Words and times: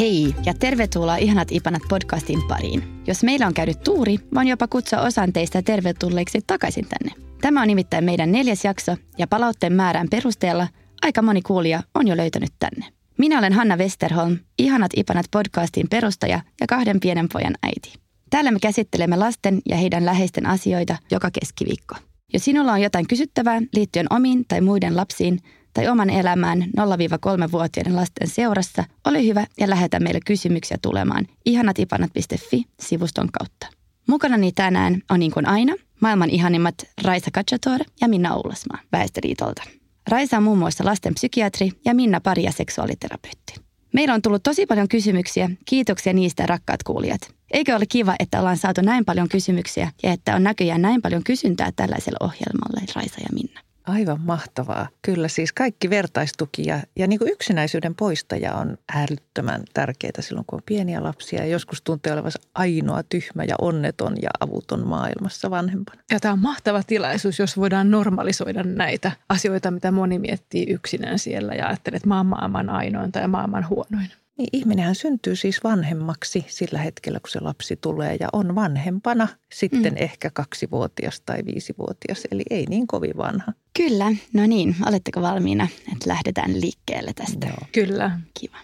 Hei 0.00 0.34
ja 0.46 0.54
tervetuloa 0.54 1.16
Ihanat 1.16 1.52
Ipanat 1.52 1.82
podcastin 1.88 2.42
pariin. 2.48 2.82
Jos 3.06 3.22
meillä 3.22 3.46
on 3.46 3.54
käynyt 3.54 3.82
tuuri, 3.82 4.16
voin 4.34 4.48
jopa 4.48 4.68
kutsua 4.68 5.00
osan 5.00 5.32
teistä 5.32 5.62
tervetulleiksi 5.62 6.38
takaisin 6.46 6.86
tänne. 6.88 7.26
Tämä 7.40 7.62
on 7.62 7.68
nimittäin 7.68 8.04
meidän 8.04 8.32
neljäs 8.32 8.64
jakso 8.64 8.96
ja 9.18 9.26
palautteen 9.26 9.72
määrän 9.72 10.08
perusteella 10.10 10.68
aika 11.02 11.22
moni 11.22 11.42
kuulija 11.42 11.82
on 11.94 12.08
jo 12.08 12.16
löytänyt 12.16 12.50
tänne. 12.58 12.86
Minä 13.18 13.38
olen 13.38 13.52
Hanna 13.52 13.76
Westerholm, 13.76 14.38
Ihanat 14.58 14.90
Ipanat 14.96 15.26
podcastin 15.30 15.86
perustaja 15.90 16.40
ja 16.60 16.66
kahden 16.66 17.00
pienen 17.00 17.28
pojan 17.32 17.54
äiti. 17.62 17.92
Täällä 18.30 18.50
me 18.50 18.58
käsittelemme 18.58 19.16
lasten 19.16 19.60
ja 19.68 19.76
heidän 19.76 20.06
läheisten 20.06 20.46
asioita 20.46 20.96
joka 21.10 21.30
keskiviikko. 21.40 21.94
Jos 22.32 22.44
sinulla 22.44 22.72
on 22.72 22.82
jotain 22.82 23.06
kysyttävää 23.06 23.62
liittyen 23.74 24.06
omiin 24.10 24.44
tai 24.48 24.60
muiden 24.60 24.96
lapsiin 24.96 25.38
tai 25.74 25.88
oman 25.88 26.10
elämään 26.10 26.62
0-3-vuotiaiden 26.62 27.96
lasten 27.96 28.28
seurassa, 28.28 28.84
ole 29.04 29.24
hyvä 29.24 29.46
ja 29.60 29.70
lähetä 29.70 30.00
meille 30.00 30.20
kysymyksiä 30.26 30.78
tulemaan 30.82 31.26
ihanatipanat.fi-sivuston 31.44 33.28
kautta. 33.32 33.66
Mukanani 34.08 34.52
tänään 34.52 35.02
on 35.10 35.20
niin 35.20 35.32
kuin 35.32 35.48
aina 35.48 35.74
maailman 36.00 36.30
ihanimmat 36.30 36.74
Raisa 37.04 37.30
Kachator 37.32 37.80
ja 38.00 38.08
Minna 38.08 38.34
Oulasmaa 38.34 38.78
Väestöliitolta. 38.92 39.62
Raisa 40.08 40.36
on 40.36 40.42
muun 40.42 40.58
muassa 40.58 40.84
lasten 40.84 41.14
psykiatri 41.14 41.72
ja 41.84 41.94
Minna 41.94 42.20
pari- 42.20 42.44
ja 42.44 42.52
seksuaaliterapeutti. 42.52 43.54
Meillä 43.92 44.14
on 44.14 44.22
tullut 44.22 44.42
tosi 44.42 44.66
paljon 44.66 44.88
kysymyksiä. 44.88 45.50
Kiitoksia 45.64 46.12
niistä 46.12 46.46
rakkaat 46.46 46.82
kuulijat. 46.82 47.20
Eikö 47.50 47.76
ole 47.76 47.86
kiva, 47.86 48.14
että 48.18 48.40
ollaan 48.40 48.56
saatu 48.56 48.80
näin 48.80 49.04
paljon 49.04 49.28
kysymyksiä 49.28 49.92
ja 50.02 50.12
että 50.12 50.36
on 50.36 50.42
näköjään 50.42 50.82
näin 50.82 51.02
paljon 51.02 51.24
kysyntää 51.24 51.72
tällaiselle 51.76 52.16
ohjelmalle, 52.20 52.80
Raisa 52.94 53.20
ja 53.20 53.28
Minna? 53.32 53.60
Aivan 53.86 54.20
mahtavaa. 54.20 54.88
Kyllä 55.02 55.28
siis 55.28 55.52
kaikki 55.52 55.90
vertaistuki 55.90 56.62
ja, 56.66 56.80
ja 56.96 57.06
niin 57.06 57.18
kuin 57.18 57.32
yksinäisyyden 57.32 57.94
poistaja 57.94 58.54
on 58.54 58.78
älyttömän 58.94 59.62
tärkeää 59.74 60.20
silloin, 60.20 60.46
kun 60.46 60.56
on 60.56 60.62
pieniä 60.66 61.02
lapsia. 61.02 61.40
Ja 61.40 61.46
joskus 61.46 61.82
tuntee 61.82 62.12
olevansa 62.12 62.38
ainoa 62.54 63.02
tyhmä 63.02 63.44
ja 63.44 63.54
onneton 63.60 64.14
ja 64.22 64.30
avuton 64.40 64.86
maailmassa 64.86 65.50
vanhempana. 65.50 66.02
Ja 66.10 66.20
tämä 66.20 66.32
on 66.32 66.38
mahtava 66.38 66.82
tilaisuus, 66.82 67.38
jos 67.38 67.56
voidaan 67.56 67.90
normalisoida 67.90 68.62
näitä 68.62 69.12
asioita, 69.28 69.70
mitä 69.70 69.90
moni 69.90 70.18
miettii 70.18 70.66
yksinään 70.70 71.18
siellä 71.18 71.54
ja 71.54 71.66
ajattelee, 71.66 71.96
että 71.96 72.08
mä 72.08 72.16
oon 72.16 72.26
maailman 72.26 72.70
ainoin 72.70 73.12
tai 73.12 73.28
maailman 73.28 73.68
huonoin. 73.68 74.10
Niin 74.40 74.48
ihminenhän 74.52 74.94
syntyy 74.94 75.36
siis 75.36 75.64
vanhemmaksi 75.64 76.44
sillä 76.48 76.78
hetkellä, 76.78 77.20
kun 77.20 77.30
se 77.30 77.40
lapsi 77.40 77.76
tulee 77.76 78.16
ja 78.20 78.28
on 78.32 78.54
vanhempana 78.54 79.28
sitten 79.52 79.92
mm. 79.92 79.96
ehkä 79.96 80.30
kaksivuotias 80.30 81.20
tai 81.20 81.38
viisivuotias, 81.46 82.28
eli 82.30 82.42
ei 82.50 82.66
niin 82.68 82.86
kovin 82.86 83.16
vanha. 83.16 83.52
Kyllä, 83.76 84.12
no 84.32 84.46
niin, 84.46 84.76
oletteko 84.86 85.22
valmiina, 85.22 85.68
että 85.92 86.08
lähdetään 86.08 86.60
liikkeelle 86.60 87.12
tästä? 87.12 87.46
Joo. 87.46 87.58
Kyllä. 87.72 88.20
Kiva. 88.40 88.56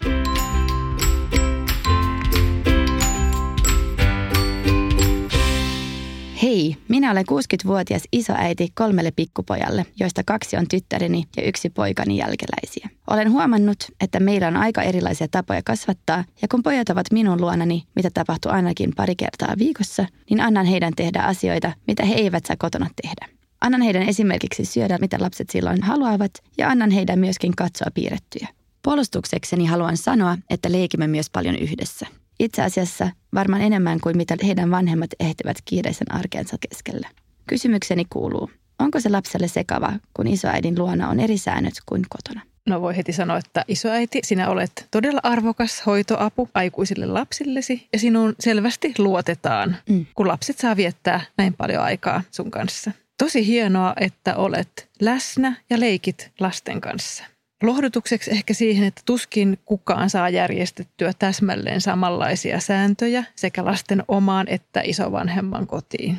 Minä 6.97 7.11
olen 7.11 7.25
60-vuotias 7.31 8.03
isoäiti 8.13 8.69
kolmelle 8.75 9.11
pikkupojalle, 9.11 9.87
joista 10.01 10.23
kaksi 10.27 10.57
on 10.57 10.69
tyttäreni 10.69 11.25
ja 11.37 11.43
yksi 11.43 11.71
poikani 11.71 12.17
jälkeläisiä. 12.17 12.89
Olen 13.11 13.33
huomannut, 13.33 13.85
että 14.01 14.21
meillä 14.21 14.49
on 14.49 14.57
aika 14.57 14.83
erilaisia 14.83 15.29
tapoja 15.31 15.61
kasvattaa, 15.65 16.25
ja 16.43 16.49
kun 16.49 16.63
pojat 16.63 16.89
ovat 16.89 17.07
minun 17.13 17.41
luonani, 17.41 17.85
mitä 17.97 18.11
tapahtuu 18.15 18.53
ainakin 18.53 18.93
pari 18.97 19.17
kertaa 19.17 19.55
viikossa, 19.59 20.07
niin 20.31 20.41
annan 20.41 20.67
heidän 20.67 20.93
tehdä 20.97 21.23
asioita, 21.23 21.73
mitä 21.87 22.05
he 22.05 22.15
eivät 22.15 22.47
saa 22.47 22.57
kotona 22.59 22.91
tehdä. 23.03 23.37
Annan 23.61 23.83
heidän 23.83 24.03
esimerkiksi 24.03 24.65
syödä, 24.65 24.99
mitä 24.99 25.17
lapset 25.21 25.51
silloin 25.51 25.83
haluavat, 25.83 26.33
ja 26.59 26.69
annan 26.69 26.91
heidän 26.91 27.19
myöskin 27.19 27.57
katsoa 27.57 27.89
piirrettyjä. 27.95 28.49
Puolustuksekseni 28.83 29.67
haluan 29.67 29.97
sanoa, 29.97 30.39
että 30.51 30.73
leikimme 30.73 31.07
myös 31.07 31.31
paljon 31.31 31.57
yhdessä. 31.57 32.07
Itse 32.41 32.63
asiassa 32.63 33.11
varmaan 33.35 33.63
enemmän 33.63 34.01
kuin 34.01 34.17
mitä 34.17 34.37
heidän 34.47 34.71
vanhemmat 34.71 35.11
ehtivät 35.21 35.57
kiireisen 35.65 36.15
arkeensa 36.15 36.57
keskellä. 36.71 37.09
Kysymykseni 37.47 38.05
kuuluu, 38.11 38.51
onko 38.79 39.01
se 39.01 39.09
lapselle 39.09 39.49
sekava, 39.49 39.93
kun 40.15 40.27
isoäidin 40.27 40.79
luona 40.79 41.09
on 41.09 41.21
eri 41.21 41.39
säännöt 41.39 41.75
kuin 41.87 42.03
kotona? 42.09 42.41
No 42.67 42.81
voi 42.81 42.97
heti 42.97 43.13
sanoa, 43.13 43.39
että 43.39 43.65
isoäiti, 43.69 44.21
sinä 44.25 44.49
olet 44.49 44.89
todella 44.91 45.21
arvokas 45.23 45.83
hoitoapu 45.87 46.49
aikuisille 46.55 47.07
lapsillesi 47.07 47.89
ja 47.93 47.99
sinun 47.99 48.35
selvästi 48.41 48.95
luotetaan, 48.99 49.77
Mm. 49.89 50.07
kun 50.15 50.29
lapset 50.29 50.59
saa 50.59 50.77
viettää 50.77 51.21
näin 51.39 51.55
paljon 51.55 51.83
aikaa 51.83 52.23
sun 52.31 52.51
kanssa. 52.51 52.91
Tosi 53.19 53.47
hienoa, 53.47 53.95
että 54.01 54.37
olet 54.37 54.89
läsnä 55.01 55.57
ja 55.71 55.81
leikit 55.81 56.31
lasten 56.41 56.81
kanssa. 56.81 57.25
Lohdutukseksi 57.63 58.31
ehkä 58.31 58.55
siihen, 58.55 58.87
että 58.87 59.03
tuskin 59.05 59.59
kukaan 59.65 60.11
saa 60.11 60.29
järjestettyä 60.29 61.13
täsmälleen 61.19 61.81
samanlaisia 61.81 62.61
sääntöjä 62.61 63.25
sekä 63.35 63.65
lasten 63.65 64.03
omaan 64.09 64.49
että 64.49 64.81
isovanhemman 64.85 65.67
kotiin. 65.67 66.19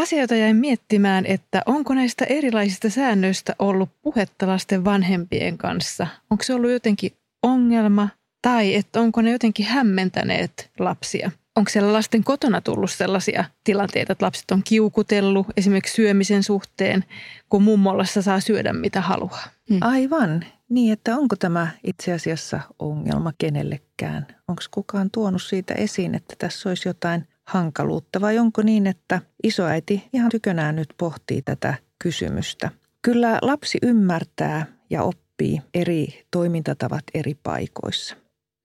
Asioita 0.00 0.34
jäin 0.34 0.56
miettimään, 0.56 1.26
että 1.26 1.62
onko 1.66 1.94
näistä 1.94 2.24
erilaisista 2.24 2.90
säännöistä 2.90 3.56
ollut 3.58 3.90
puhetta 4.02 4.46
lasten 4.46 4.84
vanhempien 4.84 5.58
kanssa. 5.58 6.06
Onko 6.30 6.44
se 6.44 6.54
ollut 6.54 6.70
jotenkin 6.70 7.12
ongelma 7.42 8.08
tai 8.42 8.74
että 8.74 9.00
onko 9.00 9.22
ne 9.22 9.30
jotenkin 9.30 9.66
hämmentäneet 9.66 10.70
lapsia? 10.78 11.30
Onko 11.56 11.70
siellä 11.70 11.92
lasten 11.92 12.24
kotona 12.24 12.60
tullut 12.60 12.90
sellaisia 12.90 13.44
tilanteita, 13.64 14.12
että 14.12 14.26
lapset 14.26 14.50
on 14.50 14.62
kiukutellut 14.62 15.46
esimerkiksi 15.56 15.94
syömisen 15.94 16.42
suhteen, 16.42 17.04
kun 17.48 17.62
mummolassa 17.62 18.22
saa 18.22 18.40
syödä 18.40 18.72
mitä 18.72 19.00
haluaa? 19.00 19.44
Aivan. 19.80 20.44
Niin, 20.70 20.92
että 20.92 21.16
onko 21.16 21.36
tämä 21.36 21.68
itse 21.84 22.12
asiassa 22.12 22.60
ongelma 22.78 23.32
kenellekään? 23.38 24.26
Onko 24.48 24.62
kukaan 24.70 25.10
tuonut 25.10 25.42
siitä 25.42 25.74
esiin, 25.74 26.14
että 26.14 26.34
tässä 26.38 26.68
olisi 26.68 26.88
jotain 26.88 27.28
hankaluutta 27.44 28.20
vai 28.20 28.38
onko 28.38 28.62
niin, 28.62 28.86
että 28.86 29.20
isoäiti 29.42 30.08
ihan 30.12 30.30
tykönään 30.30 30.76
nyt 30.76 30.88
pohtii 30.98 31.42
tätä 31.42 31.74
kysymystä? 31.98 32.70
Kyllä 33.02 33.38
lapsi 33.42 33.78
ymmärtää 33.82 34.66
ja 34.90 35.02
oppii 35.02 35.62
eri 35.74 36.26
toimintatavat 36.30 37.04
eri 37.14 37.34
paikoissa. 37.42 38.16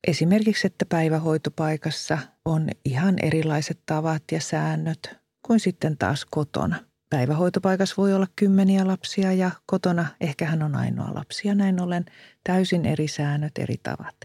Esimerkiksi, 0.07 0.67
että 0.67 0.85
päivähoitopaikassa 0.85 2.17
on 2.45 2.69
ihan 2.85 3.15
erilaiset 3.21 3.79
tavat 3.85 4.23
ja 4.31 4.41
säännöt 4.41 5.17
kuin 5.47 5.59
sitten 5.59 5.97
taas 5.97 6.25
kotona. 6.25 6.88
Päivähoitopaikassa 7.09 7.95
voi 7.97 8.13
olla 8.13 8.27
kymmeniä 8.35 8.87
lapsia 8.87 9.33
ja 9.33 9.51
kotona 9.65 10.05
ehkä 10.21 10.45
hän 10.45 10.63
on 10.63 10.75
ainoa 10.75 11.13
lapsi 11.13 11.47
ja 11.47 11.55
näin 11.55 11.81
ollen 11.81 12.05
täysin 12.43 12.85
eri 12.85 13.07
säännöt, 13.07 13.57
eri 13.57 13.75
tavat. 13.83 14.15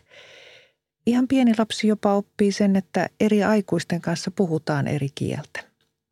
Ihan 1.06 1.28
pieni 1.28 1.53
lapsi 1.58 1.88
jopa 1.88 2.14
oppii 2.14 2.53
sen, 2.53 2.76
että 2.76 3.08
eri 3.20 3.44
aikuisten 3.44 4.00
kanssa 4.00 4.31
puhutaan 4.31 4.87
eri 4.87 5.08
kieltä 5.14 5.64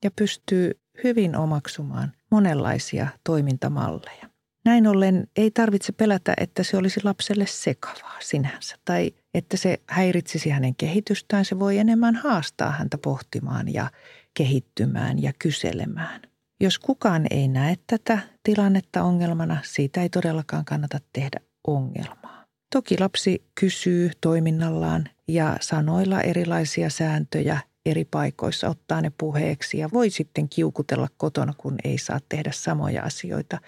ja 0.04 0.10
pystyy 0.16 0.70
hyvin 1.04 1.36
omaksumaan 1.36 2.12
monenlaisia 2.30 3.08
toimintamalleja. 3.24 4.28
Näin 4.64 4.86
ollen 4.86 5.26
ei 5.36 5.50
tarvitse 5.50 5.92
pelätä, 5.92 6.34
että 6.36 6.62
se 6.62 6.76
olisi 6.76 7.00
lapselle 7.04 7.46
sekavaa 7.46 8.16
sinänsä 8.20 8.76
tai 8.84 9.12
että 9.34 9.56
se 9.56 9.80
häiritsisi 9.86 10.50
hänen 10.50 10.74
kehitystään. 10.74 11.44
Se 11.44 11.58
voi 11.58 11.78
enemmän 11.78 12.14
haastaa 12.14 12.70
häntä 12.70 12.98
pohtimaan 12.98 13.74
ja 13.74 13.90
kehittymään 14.34 15.22
ja 15.22 15.32
kyselemään. 15.38 16.31
Jos 16.62 16.78
kukaan 16.78 17.26
ei 17.30 17.48
näe 17.48 17.76
tätä 17.86 18.18
tilannetta 18.42 19.02
ongelmana, 19.02 19.56
siitä 19.64 20.02
ei 20.02 20.08
todellakaan 20.08 20.64
kannata 20.64 20.98
tehdä 21.12 21.40
ongelmaa. 21.66 22.44
Toki 22.72 22.98
lapsi 23.00 23.44
kysyy 23.60 24.10
toiminnallaan 24.20 25.08
ja 25.28 25.56
sanoilla 25.60 26.20
erilaisia 26.20 26.90
sääntöjä 26.90 27.60
eri 27.86 28.04
paikoissa, 28.04 28.68
ottaa 28.68 29.00
ne 29.00 29.12
puheeksi 29.18 29.78
ja 29.78 29.88
voi 29.92 30.10
sitten 30.10 30.48
kiukutella 30.48 31.08
kotona, 31.16 31.52
kun 31.56 31.76
ei 31.84 31.98
saa 31.98 32.18
tehdä 32.28 32.50
samoja 32.52 33.02
asioita. 33.02 33.58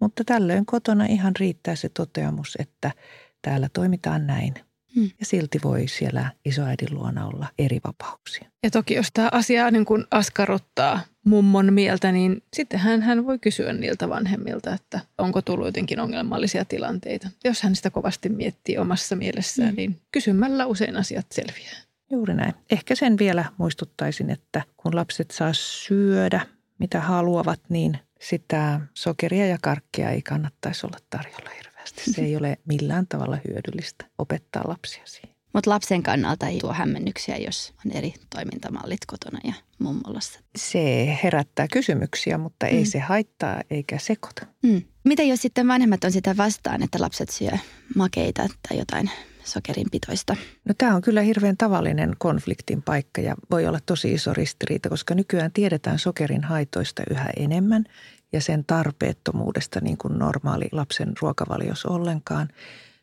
Mutta 0.00 0.24
tällöin 0.24 0.66
kotona 0.66 1.04
ihan 1.04 1.36
riittää 1.36 1.76
se 1.76 1.88
toteamus, 1.88 2.56
että 2.60 2.90
täällä 3.42 3.68
toimitaan 3.72 4.26
näin 4.26 4.54
Mm. 4.96 5.10
Ja 5.20 5.26
silti 5.26 5.58
voi 5.64 5.88
siellä 5.88 6.30
isoäidin 6.44 6.94
luona 6.94 7.26
olla 7.26 7.46
eri 7.58 7.80
vapauksia. 7.84 8.50
Ja 8.62 8.70
toki 8.70 8.94
jos 8.94 9.08
tämä 9.12 9.28
asia 9.32 9.70
niin 9.70 9.84
kun 9.84 10.06
askarruttaa 10.10 11.00
mummon 11.24 11.72
mieltä, 11.72 12.12
niin 12.12 12.42
sitten 12.52 12.80
hän, 12.80 13.02
hän 13.02 13.26
voi 13.26 13.38
kysyä 13.38 13.72
niiltä 13.72 14.08
vanhemmilta, 14.08 14.74
että 14.74 15.00
onko 15.18 15.42
tullut 15.42 15.66
jotenkin 15.66 16.00
ongelmallisia 16.00 16.64
tilanteita. 16.64 17.28
Jos 17.44 17.62
hän 17.62 17.76
sitä 17.76 17.90
kovasti 17.90 18.28
miettii 18.28 18.78
omassa 18.78 19.16
mielessään, 19.16 19.70
mm. 19.70 19.76
niin 19.76 20.00
kysymällä 20.12 20.66
usein 20.66 20.96
asiat 20.96 21.26
selviää. 21.32 21.76
Juuri 22.10 22.34
näin. 22.34 22.54
Ehkä 22.70 22.94
sen 22.94 23.18
vielä 23.18 23.44
muistuttaisin, 23.58 24.30
että 24.30 24.62
kun 24.76 24.96
lapset 24.96 25.30
saa 25.30 25.52
syödä 25.52 26.46
mitä 26.78 27.00
haluavat, 27.00 27.60
niin 27.68 27.98
sitä 28.20 28.80
sokeria 28.94 29.46
ja 29.46 29.58
karkkia 29.62 30.10
ei 30.10 30.22
kannattaisi 30.22 30.86
olla 30.86 30.98
tarjolla 31.10 31.50
hirveästi. 31.96 32.12
Se 32.12 32.22
ei 32.22 32.36
ole 32.36 32.58
millään 32.64 33.06
tavalla 33.06 33.38
hyödyllistä 33.48 34.04
opettaa 34.18 34.68
lapsia 34.68 35.02
siihen. 35.06 35.30
Mutta 35.52 35.70
lapsen 35.70 36.02
kannalta 36.02 36.46
ei 36.46 36.58
tuo 36.58 36.72
hämmennyksiä, 36.72 37.36
jos 37.36 37.72
on 37.86 37.92
eri 37.92 38.14
toimintamallit 38.34 39.06
kotona 39.06 39.38
ja 39.44 39.52
mummolassa. 39.78 40.40
Se 40.56 41.18
herättää 41.22 41.66
kysymyksiä, 41.72 42.38
mutta 42.38 42.66
ei 42.66 42.84
mm. 42.84 42.86
se 42.86 42.98
haittaa 42.98 43.60
eikä 43.70 43.98
sekoita. 43.98 44.46
Mm. 44.62 44.82
Mitä 45.04 45.22
jos 45.22 45.42
sitten 45.42 45.68
vanhemmat 45.68 46.04
on 46.04 46.12
sitä 46.12 46.36
vastaan, 46.36 46.82
että 46.82 47.00
lapset 47.00 47.28
syö 47.28 47.50
makeita 47.96 48.48
tai 48.68 48.78
jotain 48.78 49.10
sokerinpitoista? 49.50 50.36
No 50.64 50.74
tämä 50.78 50.94
on 50.94 51.02
kyllä 51.02 51.20
hirveän 51.20 51.56
tavallinen 51.56 52.16
konfliktin 52.18 52.82
paikka 52.82 53.20
ja 53.20 53.34
voi 53.50 53.66
olla 53.66 53.78
tosi 53.86 54.12
iso 54.12 54.34
ristiriita, 54.34 54.88
koska 54.88 55.14
nykyään 55.14 55.52
tiedetään 55.52 55.98
sokerin 55.98 56.44
haitoista 56.44 57.02
yhä 57.10 57.30
enemmän 57.36 57.84
ja 58.32 58.40
sen 58.40 58.64
tarpeettomuudesta 58.64 59.80
niin 59.80 59.96
kuin 59.98 60.18
normaali 60.18 60.68
lapsen 60.72 61.12
ruokavalios 61.20 61.86
ollenkaan– 61.86 62.48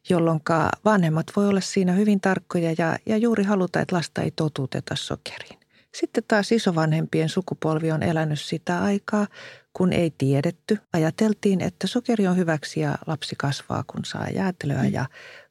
jolloin 0.09 0.39
vanhemmat 0.85 1.27
voi 1.35 1.47
olla 1.47 1.61
siinä 1.61 1.93
hyvin 1.93 2.21
tarkkoja 2.21 2.75
ja, 2.77 2.97
ja 3.05 3.17
juuri 3.17 3.43
haluta, 3.43 3.81
että 3.81 3.95
lasta 3.95 4.21
ei 4.21 4.31
totuteta 4.31 4.95
sokeriin. 4.95 5.59
Sitten 5.95 6.23
taas 6.27 6.51
isovanhempien 6.51 7.29
sukupolvi 7.29 7.91
on 7.91 8.03
elänyt 8.03 8.39
sitä 8.39 8.83
aikaa, 8.83 9.27
kun 9.73 9.93
ei 9.93 10.13
tiedetty. 10.17 10.79
Ajateltiin, 10.93 11.61
että 11.61 11.87
sokeri 11.87 12.27
on 12.27 12.37
hyväksi 12.37 12.79
ja 12.79 12.97
lapsi 13.07 13.35
kasvaa, 13.37 13.83
kun 13.87 14.05
saa 14.05 14.29
jäätelöä 14.29 14.85
ja 14.85 15.05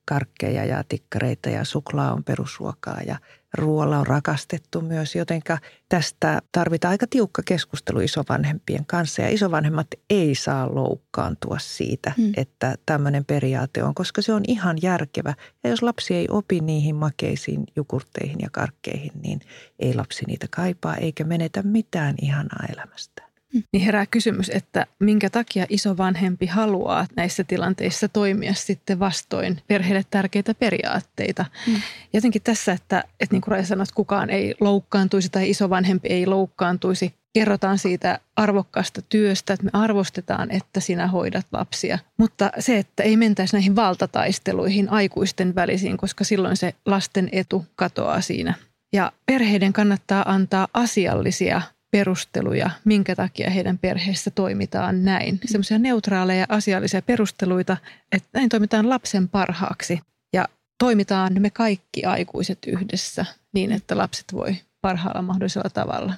karkkeja 0.07 0.65
ja 0.65 0.85
tikkareita 0.89 1.51
ja 1.51 1.65
suklaa 1.65 2.13
on 2.13 2.25
perusruokaa 2.25 3.01
ja 3.07 3.19
ruoalla 3.55 3.99
on 3.99 4.07
rakastettu 4.07 4.81
myös, 4.81 5.15
jotenka 5.15 5.59
tästä 5.89 6.43
tarvitaan 6.53 6.91
aika 6.91 7.07
tiukka 7.11 7.43
keskustelu 7.45 8.01
isovanhempien 8.01 8.87
kanssa 8.87 9.23
ja 9.23 9.29
isovanhemmat 9.29 9.87
ei 10.11 10.35
saa 10.35 10.75
loukkaantua 10.75 11.59
siitä, 11.61 12.13
hmm. 12.17 12.33
että 12.37 12.75
tämmöinen 12.87 13.25
periaate 13.25 13.83
on, 13.83 13.95
koska 13.95 14.23
se 14.23 14.33
on 14.33 14.43
ihan 14.49 14.79
järkevä. 14.83 15.35
Ja 15.65 15.71
jos 15.71 15.83
lapsi 15.83 16.15
ei 16.15 16.27
opi 16.31 16.61
niihin 16.61 16.97
makeisiin 16.97 17.65
jukurteihin 17.77 18.39
ja 18.43 18.49
karkkeihin, 18.53 19.13
niin 19.23 19.41
ei 19.79 19.95
lapsi 19.95 20.25
niitä 20.27 20.47
kaipaa 20.51 20.97
eikä 20.97 21.25
menetä 21.25 21.63
mitään 21.63 22.15
ihanaa 22.23 22.67
elämästä. 22.73 23.26
Niin 23.73 23.85
herää 23.85 24.07
kysymys, 24.07 24.51
että 24.55 24.87
minkä 25.01 25.31
takia 25.31 25.67
isovanhempi 25.69 26.47
haluaa 26.47 27.07
näissä 27.17 27.45
tilanteissa 27.45 28.09
toimia 28.09 28.55
sitten 28.55 28.99
vastoin 28.99 29.61
perheelle 29.67 30.05
tärkeitä 30.11 30.55
periaatteita. 30.55 31.45
Mm. 31.67 31.81
Jotenkin 32.13 32.43
tässä, 32.43 32.73
että, 32.73 33.05
että 33.21 33.35
niin 33.35 33.43
kuin 33.43 33.53
Raija 33.53 33.67
sanoi, 33.67 33.83
että 33.83 33.95
kukaan 33.95 34.31
ei 34.31 34.55
loukkaantuisi 34.61 35.29
tai 35.29 35.51
isovanhempi 35.51 36.09
ei 36.09 36.27
loukkaantuisi. 36.27 37.15
Kerrotaan 37.35 37.79
siitä 37.79 38.21
arvokkaasta 38.37 39.03
työstä, 39.03 39.53
että 39.53 39.65
me 39.65 39.71
arvostetaan, 39.73 40.51
että 40.51 40.81
sinä 40.81 41.07
hoidat 41.07 41.47
lapsia. 41.53 41.99
Mutta 42.19 42.51
se, 42.59 42.79
että 42.79 43.03
ei 43.03 43.17
mentäisi 43.17 43.57
näihin 43.57 43.77
valtataisteluihin 43.77 44.89
aikuisten 44.89 45.55
välisiin, 45.55 45.97
koska 45.97 46.25
silloin 46.25 46.57
se 46.57 46.75
lasten 46.87 47.29
etu 47.33 47.65
katoaa 47.75 48.21
siinä. 48.21 48.55
Ja 48.93 49.13
perheiden 49.27 49.73
kannattaa 49.73 50.33
antaa 50.33 50.69
asiallisia 50.75 51.63
perusteluja, 51.91 52.71
minkä 52.85 53.17
takia 53.17 53.51
heidän 53.51 53.79
perheessä 53.79 54.31
toimitaan 54.31 55.05
näin. 55.05 55.35
Mm. 55.35 55.41
Semmoisia 55.45 55.79
neutraaleja 55.79 56.47
asiallisia 56.49 57.03
perusteluita, 57.03 57.77
että 58.13 58.29
näin 58.33 58.49
toimitaan 58.49 58.89
lapsen 58.89 59.29
parhaaksi 59.29 60.01
ja 60.33 60.45
toimitaan 60.79 61.33
me 61.39 61.51
kaikki 61.51 62.05
aikuiset 62.05 62.59
yhdessä 62.67 63.25
niin, 63.53 63.73
että 63.73 63.99
lapset 63.99 64.25
voi 64.33 64.57
parhaalla 64.81 65.23
mahdollisella 65.23 65.71
tavalla. 65.71 66.15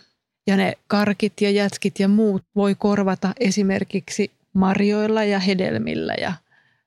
Ja 0.46 0.56
ne 0.56 0.72
karkit 0.86 1.40
ja 1.40 1.50
jätskit 1.50 2.00
ja 2.00 2.08
muut 2.08 2.42
voi 2.56 2.74
korvata 2.74 3.32
esimerkiksi 3.40 4.30
marjoilla 4.52 5.24
ja 5.24 5.38
hedelmillä 5.38 6.14
ja 6.20 6.32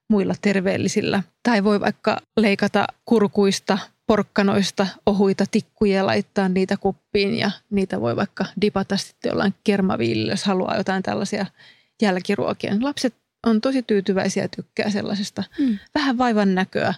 muilla 0.08 0.34
terveellisillä. 0.42 1.22
Tai 1.42 1.64
voi 1.64 1.80
vaikka 1.80 2.20
leikata 2.36 2.86
kurkuista 3.04 3.78
porkkanoista 4.06 4.86
ohuita 5.06 5.44
tikkuja 5.50 5.96
ja 5.96 6.06
laittaa 6.06 6.48
niitä 6.48 6.76
kuppiin 6.76 7.38
ja 7.38 7.50
niitä 7.70 8.00
voi 8.00 8.16
vaikka 8.16 8.44
dipata 8.60 8.96
sitten 8.96 9.30
jollain 9.30 9.54
kermaviilillä, 9.64 10.32
jos 10.32 10.44
haluaa 10.44 10.76
jotain 10.76 11.02
tällaisia 11.02 11.46
jälkiruokia. 12.02 12.74
Lapset 12.80 13.14
on 13.46 13.60
tosi 13.60 13.82
tyytyväisiä 13.82 14.44
ja 14.44 14.48
tykkää 14.48 14.90
sellaisesta 14.90 15.44
hmm. 15.58 15.78
vähän 15.94 16.18
vaivan 16.18 16.54
näköä, 16.54 16.94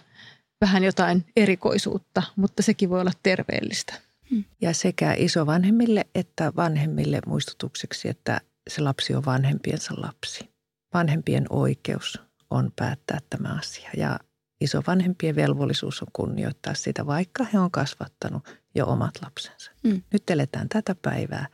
vähän 0.61 0.83
jotain 0.83 1.25
erikoisuutta, 1.35 2.23
mutta 2.35 2.63
sekin 2.63 2.89
voi 2.89 3.01
olla 3.01 3.11
terveellistä. 3.23 3.93
Hmm. 4.29 4.43
Ja 4.61 4.73
sekä 4.73 5.13
isovanhemmille 5.17 6.05
että 6.15 6.53
vanhemmille 6.55 7.19
muistutukseksi, 7.25 8.09
että 8.09 8.41
se 8.69 8.81
lapsi 8.81 9.15
on 9.15 9.25
vanhempiensa 9.25 9.93
lapsi. 9.97 10.49
Vanhempien 10.93 11.45
oikeus 11.49 12.21
on 12.49 12.71
päättää 12.75 13.19
tämä 13.29 13.55
asia 13.59 13.89
ja 13.97 14.19
isovanhempien 14.65 15.35
velvollisuus 15.35 16.01
on 16.01 16.07
kunnioittaa 16.13 16.73
sitä, 16.73 17.05
vaikka 17.05 17.45
he 17.53 17.59
on 17.59 17.71
kasvattanut 17.71 18.43
jo 18.75 18.87
omat 18.87 19.13
lapsensa. 19.21 19.71
Mm. 19.83 20.01
Nyt 20.13 20.29
eletään 20.29 20.69
tätä 20.69 20.95
päivää 21.01 21.47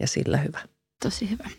ja 0.00 0.06
sillä 0.06 0.36
hyvä. 0.36 0.60
Tosi 1.02 1.30
hyvä. 1.30 1.50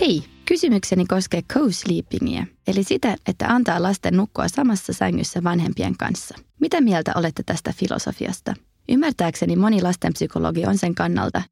Hei, 0.00 0.24
kysymykseni 0.44 1.06
koskee 1.06 1.42
co-sleepingiä, 1.52 2.46
eli 2.66 2.84
sitä, 2.84 3.16
että 3.28 3.46
antaa 3.48 3.82
lasten 3.82 4.16
nukkua 4.16 4.48
samassa 4.48 4.92
sängyssä 4.92 5.44
vanhempien 5.44 5.96
kanssa. 5.96 6.34
Mitä 6.60 6.80
mieltä 6.80 7.12
olette 7.14 7.42
tästä 7.46 7.72
filosofiasta? 7.76 8.54
Ymmärtääkseni 8.88 9.56
moni 9.56 9.82
lastenpsykologi 9.82 10.66
on 10.66 10.78
sen 10.78 10.94
kannalta, 10.94 11.42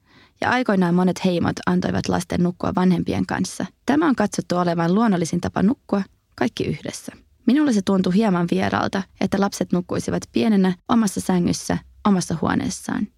ja 0.41 0.51
aikoinaan 0.51 0.95
monet 0.95 1.25
heimot 1.25 1.57
antoivat 1.67 2.09
lasten 2.09 2.43
nukkua 2.43 2.73
vanhempien 2.77 3.27
kanssa. 3.27 3.67
Tämä 3.87 4.09
on 4.09 4.17
katsottu 4.17 4.57
olevan 4.57 4.95
luonnollisin 4.95 5.41
tapa 5.41 5.63
nukkua 5.63 6.03
kaikki 6.35 6.65
yhdessä. 6.65 7.13
Minulle 7.47 7.73
se 7.73 7.83
tuntui 7.83 8.15
hieman 8.15 8.49
vieraalta, 8.51 9.03
että 9.21 9.41
lapset 9.41 9.73
nukkuisivat 9.73 10.23
pienenä 10.33 10.75
omassa 10.89 11.21
sängyssä 11.21 11.79
omassa 12.07 12.37
huoneessaan. 12.41 13.09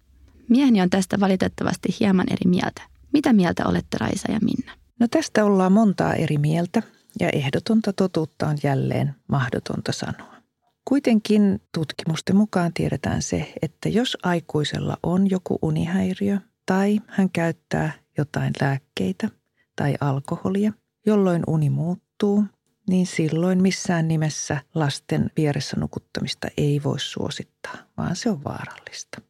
Mieheni 0.49 0.81
on 0.81 0.89
tästä 0.89 1.19
valitettavasti 1.19 1.89
hieman 1.99 2.25
eri 2.31 2.49
mieltä. 2.49 2.81
Mitä 3.13 3.33
mieltä 3.33 3.65
olette 3.65 3.97
Raisa 3.97 4.31
ja 4.31 4.39
Minna? 4.41 4.71
No 4.99 5.07
tästä 5.07 5.45
ollaan 5.45 5.71
montaa 5.71 6.13
eri 6.13 6.37
mieltä 6.37 6.83
ja 7.19 7.29
ehdotonta 7.29 7.93
totuutta 7.93 8.47
on 8.47 8.57
jälleen 8.63 9.15
mahdotonta 9.27 9.91
sanoa. 9.91 10.37
Kuitenkin 10.85 11.61
tutkimusten 11.73 12.35
mukaan 12.35 12.73
tiedetään 12.73 13.21
se, 13.21 13.53
että 13.61 13.89
jos 13.89 14.17
aikuisella 14.23 14.97
on 15.03 15.29
joku 15.29 15.59
unihäiriö 15.61 16.37
tai 16.67 16.99
hän 17.07 17.29
käyttää 17.29 17.91
jotain 18.17 18.53
lääkkeitä 18.61 19.29
tai 19.75 19.95
alkoholia, 20.01 20.73
jolloin 21.05 21.43
uni 21.47 21.69
muuttuu, 21.69 22.43
niin 22.89 23.05
silloin 23.05 23.61
missään 23.61 24.07
nimessä 24.07 24.61
lasten 24.75 25.31
vieressä 25.37 25.77
nukuttamista 25.79 26.47
ei 26.57 26.81
voi 26.83 26.99
suosittaa, 26.99 27.77
vaan 27.97 28.15
se 28.15 28.29
on 28.29 28.43
vaarallista. 28.43 29.21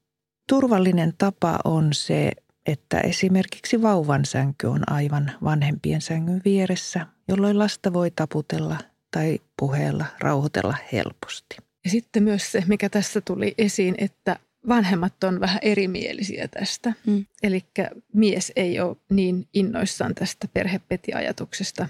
Turvallinen 0.50 1.14
tapa 1.18 1.60
on 1.64 1.94
se, 1.94 2.32
että 2.66 3.00
esimerkiksi 3.00 3.82
vauvan 3.82 4.26
sänky 4.26 4.68
on 4.68 4.92
aivan 4.92 5.32
vanhempien 5.44 6.02
sängyn 6.02 6.42
vieressä, 6.46 7.08
jolloin 7.28 7.60
lasta 7.60 7.94
voi 7.94 8.12
taputella 8.12 8.78
tai 9.12 9.40
puheella 9.60 10.06
rauhoitella 10.20 10.76
helposti. 10.94 11.58
Ja 11.84 11.90
sitten 11.92 12.24
myös 12.24 12.52
se, 12.52 12.64
mikä 12.68 12.90
tässä 12.90 13.22
tuli 13.22 13.54
esiin, 13.58 13.96
että 13.98 14.40
vanhemmat 14.68 15.24
on 15.24 15.40
vähän 15.40 15.60
erimielisiä 15.62 16.48
tästä. 16.48 16.94
Mm. 17.06 17.26
Eli 17.44 17.66
mies 18.14 18.52
ei 18.56 18.80
ole 18.80 18.98
niin 19.10 19.48
innoissaan 19.54 20.16
tästä 20.16 20.48
perhepetiajatuksesta. 20.54 21.90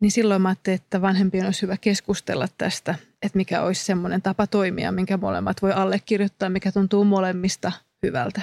Niin 0.00 0.10
silloin 0.10 0.42
mä 0.42 0.48
ajattelin, 0.48 0.74
että 0.74 1.02
vanhempien 1.02 1.44
olisi 1.44 1.62
hyvä 1.62 1.76
keskustella 1.76 2.48
tästä, 2.58 2.94
että 3.22 3.36
mikä 3.36 3.62
olisi 3.62 3.84
semmoinen 3.84 4.22
tapa 4.22 4.46
toimia, 4.46 4.92
minkä 4.92 5.16
molemmat 5.16 5.62
voi 5.62 5.72
allekirjoittaa, 5.72 6.48
mikä 6.48 6.72
tuntuu 6.72 7.04
molemmista 7.04 7.72
hyvältä. 8.02 8.40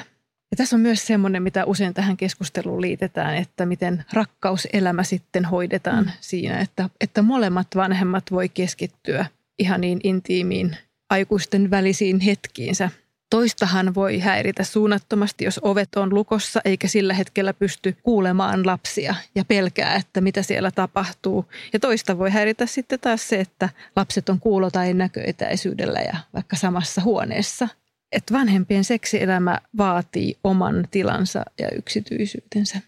Ja 0.51 0.57
tässä 0.57 0.75
on 0.75 0.81
myös 0.81 1.07
semmoinen, 1.07 1.43
mitä 1.43 1.65
usein 1.65 1.93
tähän 1.93 2.17
keskusteluun 2.17 2.81
liitetään, 2.81 3.35
että 3.35 3.65
miten 3.65 4.05
rakkauselämä 4.13 5.03
sitten 5.03 5.45
hoidetaan 5.45 6.03
mm. 6.03 6.11
siinä, 6.21 6.59
että, 6.59 6.89
että 7.01 7.21
molemmat 7.21 7.67
vanhemmat 7.75 8.31
voi 8.31 8.49
keskittyä 8.49 9.25
ihan 9.59 9.81
niin 9.81 9.99
intiimiin 10.03 10.77
aikuisten 11.09 11.71
välisiin 11.71 12.19
hetkiinsä 12.19 12.89
Toistahan 13.29 13.95
voi 13.95 14.19
häiritä 14.19 14.63
suunnattomasti, 14.63 15.45
jos 15.45 15.59
ovet 15.63 15.95
on 15.95 16.13
lukossa 16.13 16.61
eikä 16.65 16.87
sillä 16.87 17.13
hetkellä 17.13 17.53
pysty 17.53 17.97
kuulemaan 18.03 18.65
lapsia 18.65 19.15
ja 19.35 19.45
pelkää, 19.45 19.95
että 19.95 20.21
mitä 20.21 20.41
siellä 20.41 20.71
tapahtuu. 20.71 21.45
Ja 21.73 21.79
toista 21.79 22.17
voi 22.17 22.29
häiritä 22.29 22.65
sitten 22.65 22.99
taas 22.99 23.29
se, 23.29 23.39
että 23.39 23.69
lapset 23.95 24.29
on 24.29 24.39
kuulo- 24.39 24.71
tai 24.71 24.93
näköetäisyydellä 24.93 25.99
ja 25.99 26.17
vaikka 26.33 26.55
samassa 26.55 27.01
huoneessa. 27.01 27.67
Että 28.11 28.33
vanhempien 28.33 28.83
seksielämä 28.83 29.59
vaatii 29.77 30.37
oman 30.43 30.87
tilansa 30.91 31.45
ja 31.59 31.69
yksityisyytensä. 31.71 32.79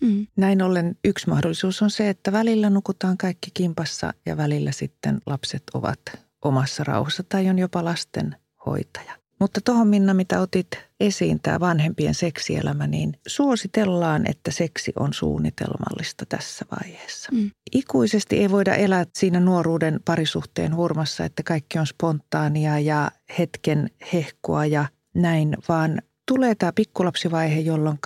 Mm. 0.00 0.26
Näin 0.36 0.62
ollen 0.62 0.96
yksi 1.04 1.28
mahdollisuus 1.28 1.82
on 1.82 1.90
se, 1.90 2.08
että 2.08 2.32
välillä 2.32 2.70
nukutaan 2.70 3.18
kaikki 3.18 3.50
kimpassa 3.54 4.14
ja 4.26 4.36
välillä 4.36 4.72
sitten 4.72 5.20
lapset 5.26 5.62
ovat 5.74 6.00
omassa 6.42 6.84
rauhassa 6.84 7.22
tai 7.22 7.48
on 7.50 7.58
jopa 7.58 7.84
lasten 7.84 8.36
hoitaja. 8.66 9.21
Mutta 9.42 9.60
tuohon 9.64 9.88
Minna, 9.88 10.14
mitä 10.14 10.40
otit 10.40 10.66
esiin, 11.00 11.40
tämä 11.40 11.60
vanhempien 11.60 12.14
seksielämä, 12.14 12.86
niin 12.86 13.12
suositellaan, 13.26 14.30
että 14.30 14.50
seksi 14.50 14.92
on 14.98 15.12
suunnitelmallista 15.12 16.26
tässä 16.26 16.64
vaiheessa. 16.70 17.28
Mm. 17.32 17.50
Ikuisesti 17.72 18.38
ei 18.38 18.50
voida 18.50 18.74
elää 18.74 19.06
siinä 19.14 19.40
nuoruuden 19.40 20.00
parisuhteen 20.04 20.76
hurmassa, 20.76 21.24
että 21.24 21.42
kaikki 21.42 21.78
on 21.78 21.86
spontaania 21.86 22.78
ja 22.78 23.10
hetken 23.38 23.90
hehkua 24.12 24.66
ja 24.66 24.84
näin, 25.14 25.56
vaan 25.68 26.02
tulee 26.28 26.54
tämä 26.54 26.72
pikkulapsivaihe, 26.72 27.60
jolloin 27.60 27.98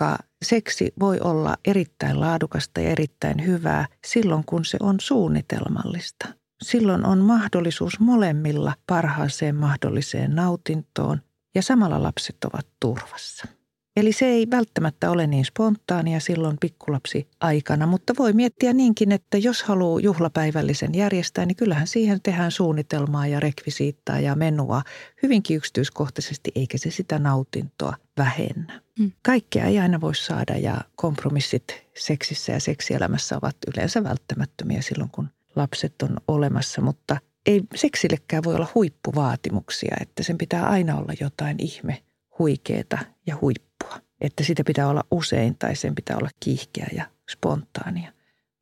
seksi 0.44 0.92
voi 1.00 1.20
olla 1.20 1.56
erittäin 1.64 2.20
laadukasta 2.20 2.80
ja 2.80 2.90
erittäin 2.90 3.46
hyvää 3.46 3.86
silloin, 4.06 4.44
kun 4.46 4.64
se 4.64 4.76
on 4.80 5.00
suunnitelmallista. 5.00 6.28
Silloin 6.62 7.06
on 7.06 7.18
mahdollisuus 7.18 8.00
molemmilla 8.00 8.74
parhaaseen 8.86 9.56
mahdolliseen 9.56 10.34
nautintoon 10.34 11.20
ja 11.54 11.62
samalla 11.62 12.02
lapset 12.02 12.36
ovat 12.44 12.66
turvassa. 12.80 13.48
Eli 13.96 14.12
se 14.12 14.26
ei 14.26 14.46
välttämättä 14.50 15.10
ole 15.10 15.26
niin 15.26 15.44
spontaania 15.44 16.20
silloin 16.20 16.56
pikkulapsi 16.60 17.28
aikana, 17.40 17.86
mutta 17.86 18.14
voi 18.18 18.32
miettiä 18.32 18.72
niinkin, 18.72 19.12
että 19.12 19.38
jos 19.38 19.62
haluaa 19.62 20.00
juhlapäivällisen 20.00 20.94
järjestää, 20.94 21.46
niin 21.46 21.56
kyllähän 21.56 21.86
siihen 21.86 22.20
tehdään 22.22 22.50
suunnitelmaa 22.50 23.26
ja 23.26 23.40
rekvisiittaa 23.40 24.20
ja 24.20 24.34
menua 24.34 24.82
hyvinkin 25.22 25.56
yksityiskohtaisesti, 25.56 26.52
eikä 26.54 26.78
se 26.78 26.90
sitä 26.90 27.18
nautintoa 27.18 27.96
vähennä. 28.16 28.80
Mm. 28.98 29.12
Kaikkea 29.22 29.64
ei 29.64 29.78
aina 29.78 30.00
voi 30.00 30.14
saada 30.14 30.56
ja 30.56 30.80
kompromissit 30.96 31.64
seksissä 31.98 32.52
ja 32.52 32.60
seksielämässä 32.60 33.36
ovat 33.42 33.56
yleensä 33.74 34.04
välttämättömiä 34.04 34.82
silloin, 34.82 35.10
kun 35.10 35.28
lapset 35.56 36.02
on 36.02 36.16
olemassa, 36.28 36.80
mutta 36.80 37.16
ei 37.46 37.62
seksillekään 37.74 38.44
voi 38.44 38.54
olla 38.54 38.68
huippuvaatimuksia, 38.74 39.96
että 40.00 40.22
sen 40.22 40.38
pitää 40.38 40.68
aina 40.68 40.98
olla 40.98 41.12
jotain 41.20 41.56
ihme 41.58 42.02
huikeeta 42.38 42.98
ja 43.26 43.36
huippua. 43.40 44.00
Että 44.20 44.44
sitä 44.44 44.64
pitää 44.66 44.88
olla 44.88 45.04
usein 45.10 45.56
tai 45.58 45.76
sen 45.76 45.94
pitää 45.94 46.16
olla 46.16 46.30
kiihkeä 46.40 46.86
ja 46.92 47.04
spontaania. 47.30 48.12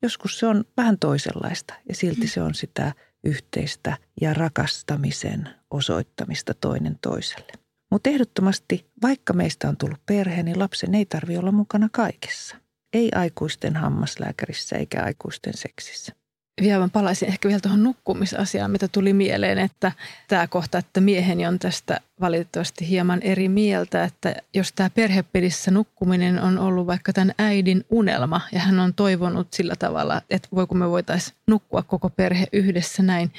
Joskus 0.02 0.38
se 0.38 0.46
on 0.46 0.64
vähän 0.76 0.98
toisenlaista 0.98 1.74
ja 1.88 1.94
silti 1.94 2.28
se 2.28 2.42
on 2.42 2.54
sitä 2.54 2.92
yhteistä 3.24 3.98
ja 4.20 4.34
rakastamisen 4.34 5.48
osoittamista 5.70 6.54
toinen 6.54 6.98
toiselle. 7.02 7.52
Mutta 7.90 8.10
ehdottomasti, 8.10 8.90
vaikka 9.02 9.32
meistä 9.32 9.68
on 9.68 9.76
tullut 9.76 10.06
perhe, 10.06 10.42
niin 10.42 10.58
lapsen 10.58 10.94
ei 10.94 11.06
tarvitse 11.06 11.38
olla 11.38 11.52
mukana 11.52 11.88
kaikessa. 11.92 12.56
Ei 12.92 13.08
aikuisten 13.14 13.76
hammaslääkärissä 13.76 14.76
eikä 14.76 15.02
aikuisten 15.04 15.56
seksissä 15.56 16.12
vielä 16.60 16.88
palaisin 16.92 17.28
ehkä 17.28 17.48
vielä 17.48 17.60
tuohon 17.60 17.82
nukkumisasiaan, 17.82 18.70
mitä 18.70 18.88
tuli 18.88 19.12
mieleen, 19.12 19.58
että 19.58 19.92
tämä 20.28 20.46
kohta, 20.46 20.78
että 20.78 21.00
mieheni 21.00 21.46
on 21.46 21.58
tästä 21.58 22.00
valitettavasti 22.20 22.88
hieman 22.88 23.22
eri 23.22 23.48
mieltä, 23.48 24.04
että 24.04 24.34
jos 24.54 24.72
tämä 24.72 24.90
perhepelissä 24.90 25.70
nukkuminen 25.70 26.42
on 26.42 26.58
ollut 26.58 26.86
vaikka 26.86 27.12
tämän 27.12 27.34
äidin 27.38 27.84
unelma 27.90 28.40
ja 28.52 28.60
hän 28.60 28.80
on 28.80 28.94
toivonut 28.94 29.52
sillä 29.52 29.76
tavalla, 29.78 30.22
että 30.30 30.48
voiko 30.54 30.74
me 30.74 30.90
voitaisiin 30.90 31.36
nukkua 31.46 31.82
koko 31.82 32.10
perhe 32.10 32.46
yhdessä 32.52 33.02
näin. 33.02 33.32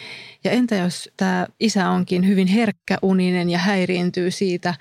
Ja 0.43 0.51
entä 0.51 0.75
jos 0.75 1.09
tämä 1.17 1.47
isä 1.59 1.89
onkin 1.89 2.27
hyvin 2.27 2.47
herkkäuninen 2.47 3.49
ja 3.49 3.57
häiriintyy 3.57 4.31
siitä 4.31 4.73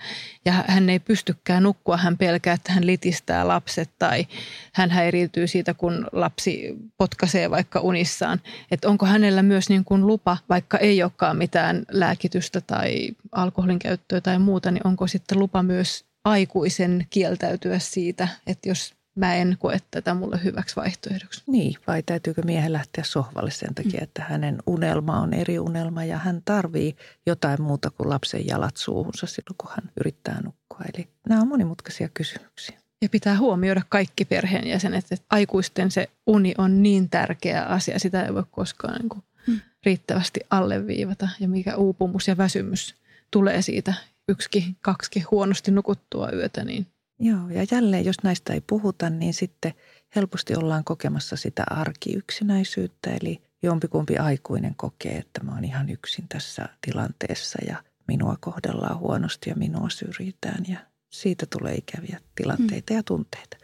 ja 0.44 0.52
hän 0.68 0.90
ei 0.90 0.98
pystykään 0.98 1.62
nukkua, 1.62 1.96
hän 1.96 2.18
pelkää, 2.18 2.54
että 2.54 2.72
hän 2.72 2.86
litistää 2.86 3.48
lapset 3.48 3.90
tai 3.98 4.26
hän 4.72 4.90
häiriintyy 4.90 5.46
siitä, 5.46 5.74
kun 5.74 6.06
lapsi 6.12 6.76
potkaisee 6.96 7.50
vaikka 7.50 7.80
unissaan. 7.80 8.40
Että 8.70 8.88
onko 8.88 9.06
hänellä 9.06 9.42
myös 9.42 9.68
niin 9.68 9.84
kuin 9.84 10.06
lupa, 10.06 10.36
vaikka 10.48 10.78
ei 10.78 11.02
olekaan 11.02 11.36
mitään 11.36 11.82
lääkitystä 11.90 12.60
tai 12.60 13.10
alkoholin 13.32 13.78
käyttöä 13.84 14.20
tai 14.20 14.38
muuta, 14.38 14.70
niin 14.70 14.86
onko 14.86 15.06
sitten 15.06 15.38
lupa 15.38 15.62
myös 15.62 16.04
aikuisen 16.24 17.06
kieltäytyä 17.10 17.78
siitä, 17.78 18.28
että 18.46 18.68
jos 18.68 18.94
mä 19.14 19.34
en 19.34 19.56
koe 19.58 19.78
tätä 19.90 20.14
mulle 20.14 20.40
hyväksi 20.44 20.76
vaihtoehdoksi. 20.76 21.42
Niin, 21.46 21.74
vai 21.86 22.02
täytyykö 22.02 22.42
miehen 22.42 22.72
lähteä 22.72 23.04
sohvalle 23.04 23.50
sen 23.50 23.74
takia, 23.74 24.00
että 24.02 24.24
hänen 24.28 24.58
unelma 24.66 25.20
on 25.20 25.34
eri 25.34 25.58
unelma 25.58 26.04
ja 26.04 26.18
hän 26.18 26.42
tarvii 26.44 26.96
jotain 27.26 27.62
muuta 27.62 27.90
kuin 27.90 28.10
lapsen 28.10 28.46
jalat 28.46 28.76
suuhunsa 28.76 29.26
silloin, 29.26 29.56
kun 29.58 29.70
hän 29.70 29.90
yrittää 30.00 30.40
nukkua. 30.42 30.84
Eli 30.94 31.08
nämä 31.28 31.40
on 31.40 31.48
monimutkaisia 31.48 32.08
kysymyksiä. 32.14 32.78
Ja 33.02 33.08
pitää 33.08 33.38
huomioida 33.38 33.82
kaikki 33.88 34.24
perheenjäsenet, 34.24 35.04
että 35.10 35.26
aikuisten 35.30 35.90
se 35.90 36.10
uni 36.26 36.54
on 36.58 36.82
niin 36.82 37.10
tärkeä 37.10 37.62
asia, 37.62 37.98
sitä 37.98 38.22
ei 38.22 38.34
voi 38.34 38.44
koskaan 38.50 38.94
niin 39.00 39.08
kuin 39.08 39.22
riittävästi 39.86 40.40
alleviivata. 40.50 41.28
Ja 41.40 41.48
mikä 41.48 41.76
uupumus 41.76 42.28
ja 42.28 42.36
väsymys 42.36 42.94
tulee 43.34 43.62
siitä 43.62 43.94
yksikin, 44.28 44.76
kaksi 44.80 45.20
huonosti 45.30 45.70
nukuttua 45.70 46.30
yötä, 46.32 46.64
niin 46.64 46.86
Joo, 47.20 47.48
ja 47.48 47.66
jälleen 47.70 48.04
jos 48.04 48.16
näistä 48.22 48.52
ei 48.52 48.60
puhuta, 48.66 49.10
niin 49.10 49.34
sitten 49.34 49.72
helposti 50.16 50.56
ollaan 50.56 50.84
kokemassa 50.84 51.36
sitä 51.36 51.64
arkiyksinäisyyttä, 51.70 53.10
eli 53.20 53.42
jompikumpi 53.62 54.16
aikuinen 54.16 54.74
kokee, 54.74 55.18
että 55.18 55.42
mä 55.44 55.54
oon 55.54 55.64
ihan 55.64 55.90
yksin 55.90 56.28
tässä 56.28 56.68
tilanteessa 56.80 57.58
ja 57.68 57.76
minua 58.08 58.36
kohdellaan 58.40 58.98
huonosti 58.98 59.50
ja 59.50 59.56
minua 59.56 59.90
syrjitään 59.90 60.64
ja 60.68 60.78
siitä 61.12 61.46
tulee 61.46 61.74
ikäviä 61.74 62.20
tilanteita 62.34 62.92
mm. 62.92 62.96
ja 62.96 63.02
tunteita. 63.02 63.56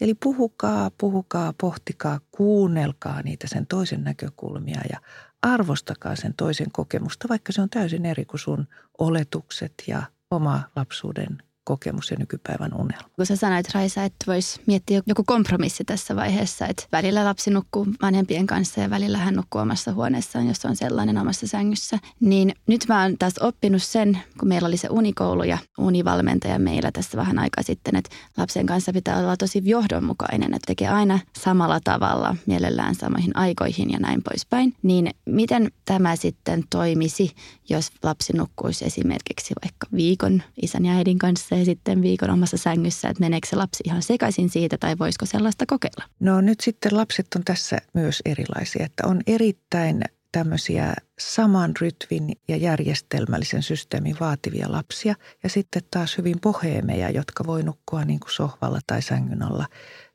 Eli 0.00 0.14
puhukaa, 0.14 0.90
puhukaa, 0.98 1.54
pohtikaa, 1.60 2.20
kuunnelkaa 2.30 3.22
niitä 3.22 3.48
sen 3.48 3.66
toisen 3.66 4.04
näkökulmia 4.04 4.80
ja 4.90 5.00
arvostakaa 5.44 6.16
sen 6.16 6.34
toisen 6.34 6.72
kokemusta, 6.72 7.28
vaikka 7.28 7.52
se 7.52 7.62
on 7.62 7.70
täysin 7.70 8.06
eri 8.06 8.24
kuin 8.24 8.40
sun 8.40 8.68
oletukset 8.98 9.74
ja 9.86 10.02
oma 10.30 10.62
lapsuuden 10.76 11.42
kokemus 11.64 12.10
ja 12.10 12.16
nykypäivän 12.18 12.74
unelma. 12.74 13.08
Kun 13.16 13.26
sä 13.26 13.36
sanoit 13.36 13.74
Raisa, 13.74 14.04
että 14.04 14.24
voisi 14.26 14.60
miettiä 14.66 15.02
joku 15.06 15.24
kompromissi 15.26 15.84
tässä 15.84 16.16
vaiheessa, 16.16 16.66
että 16.66 16.84
välillä 16.92 17.24
lapsi 17.24 17.50
nukkuu 17.50 17.86
vanhempien 18.02 18.46
kanssa 18.46 18.80
ja 18.80 18.90
välillä 18.90 19.18
hän 19.18 19.34
nukkuu 19.34 19.60
omassa 19.60 19.92
huoneessaan, 19.92 20.48
jos 20.48 20.64
on 20.64 20.76
sellainen 20.76 21.18
omassa 21.18 21.46
sängyssä. 21.46 21.98
Niin 22.20 22.54
nyt 22.66 22.84
mä 22.88 23.02
oon 23.02 23.18
taas 23.18 23.38
oppinut 23.40 23.82
sen, 23.82 24.18
kun 24.38 24.48
meillä 24.48 24.68
oli 24.68 24.76
se 24.76 24.88
unikoulu 24.90 25.42
ja 25.42 25.58
univalmentaja 25.78 26.58
meillä 26.58 26.90
tässä 26.92 27.16
vähän 27.16 27.38
aikaa 27.38 27.64
sitten, 27.64 27.96
että 27.96 28.10
lapsen 28.36 28.66
kanssa 28.66 28.92
pitää 28.92 29.18
olla 29.18 29.36
tosi 29.36 29.62
johdonmukainen, 29.64 30.54
että 30.54 30.66
tekee 30.66 30.88
aina 30.88 31.18
samalla 31.38 31.80
tavalla, 31.84 32.36
mielellään 32.46 32.94
samoihin 32.94 33.36
aikoihin 33.36 33.90
ja 33.90 33.98
näin 33.98 34.22
poispäin. 34.22 34.74
Niin 34.82 35.10
miten 35.26 35.70
tämä 35.84 36.16
sitten 36.16 36.64
toimisi, 36.70 37.30
jos 37.68 37.90
lapsi 38.02 38.32
nukkuisi 38.32 38.84
esimerkiksi 38.84 39.54
vaikka 39.64 39.86
viikon 39.96 40.42
isän 40.62 40.84
ja 40.84 40.92
äidin 40.92 41.18
kanssa 41.18 41.53
ja 41.58 41.64
sitten 41.64 42.02
viikon 42.02 42.30
omassa 42.30 42.56
sängyssä, 42.56 43.08
että 43.08 43.20
meneekö 43.20 43.48
se 43.48 43.56
lapsi 43.56 43.82
ihan 43.86 44.02
sekaisin 44.02 44.50
siitä 44.50 44.78
tai 44.78 44.98
voisiko 44.98 45.26
sellaista 45.26 45.64
kokeilla? 45.66 46.04
No 46.20 46.40
nyt 46.40 46.60
sitten 46.60 46.96
lapset 46.96 47.26
on 47.36 47.44
tässä 47.44 47.78
myös 47.94 48.22
erilaisia, 48.24 48.84
että 48.84 49.06
on 49.06 49.20
erittäin 49.26 50.02
tämmöisiä 50.32 50.94
saman 51.18 51.72
rytvin 51.80 52.32
ja 52.48 52.56
järjestelmällisen 52.56 53.62
systeemin 53.62 54.16
vaativia 54.20 54.72
lapsia 54.72 55.14
ja 55.42 55.48
sitten 55.48 55.82
taas 55.90 56.18
hyvin 56.18 56.40
poheemeja, 56.40 57.10
jotka 57.10 57.46
voi 57.46 57.62
nukkua 57.62 58.04
niin 58.04 58.20
kuin 58.20 58.32
sohvalla 58.32 58.78
tai 58.86 59.02
sängyn 59.02 59.42
alla 59.42 59.66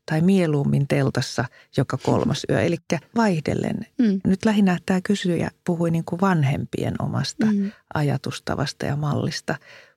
tai 0.06 0.22
mieluummin 0.22 0.88
teltassa 0.88 1.46
joka 1.78 1.98
kolmas 1.98 2.46
yö. 2.50 2.62
Eli 2.62 2.78
vaihdellen. 3.16 3.86
Mm. 3.98 4.22
Nyt 4.28 4.46
lähinnä 4.46 4.78
tämä 4.86 5.00
kysyjä 5.04 5.52
puhui 5.66 5.92
niin 5.92 6.06
kuin 6.06 6.22
vanhempien 6.22 6.96
omasta 7.00 7.46
Mm. 7.46 7.72
ajatustavasta 7.94 8.86
ja 8.86 8.96
mallista 8.96 9.56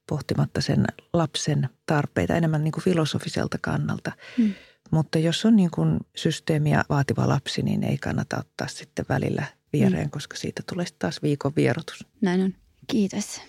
pohtimatta 0.09 0.61
sen 0.61 0.85
lapsen 1.13 1.69
tarpeita 1.87 2.35
enemmän 2.35 2.65
niin 2.65 2.73
kuin 2.73 2.85
filosofiselta 2.85 3.59
kannalta. 3.61 4.13
Mm. 4.39 4.55
Mutta 4.91 5.19
jos 5.19 5.45
on 5.45 5.57
niin 5.57 5.71
kuin 5.71 6.01
systeemiä 6.17 6.85
vaativa 6.89 7.29
lapsi, 7.29 7.63
niin 7.63 7.85
ei 7.85 7.99
kannata 7.99 8.39
ottaa 8.39 8.69
sitten 8.69 9.05
välillä 9.09 9.45
viereen, 9.73 10.11
koska 10.11 10.37
siitä 10.37 10.63
tulee 10.73 10.87
taas 10.99 11.23
viikon 11.23 11.53
vierotus. 11.57 12.07
Näin 12.21 12.41
on. 12.41 12.55
Kiitos. 12.87 13.41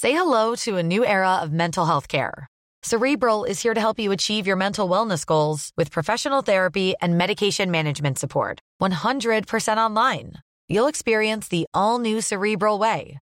Say 0.00 0.12
hello 0.12 0.54
to 0.64 0.76
a 0.76 0.82
new 0.82 1.02
era 1.04 1.40
of 1.42 1.50
mental 1.50 1.86
health 1.86 2.08
care. 2.08 2.46
Cerebral 2.86 3.44
is 3.44 3.62
here 3.64 3.74
to 3.74 3.80
help 3.80 3.98
you 3.98 4.12
achieve 4.12 4.46
your 4.46 4.56
mental 4.56 4.88
wellness 4.88 5.24
goals 5.26 5.72
with 5.76 5.90
professional 5.90 6.42
therapy 6.42 6.94
and 7.02 7.18
medication 7.18 7.70
management 7.70 8.18
support. 8.18 8.60
100% 8.80 9.78
online. 9.78 10.32
You'll 10.68 10.86
experience 10.88 11.48
the 11.48 11.66
all 11.74 11.98
new 11.98 12.20
Cerebral 12.20 12.78
Way, 12.78 13.18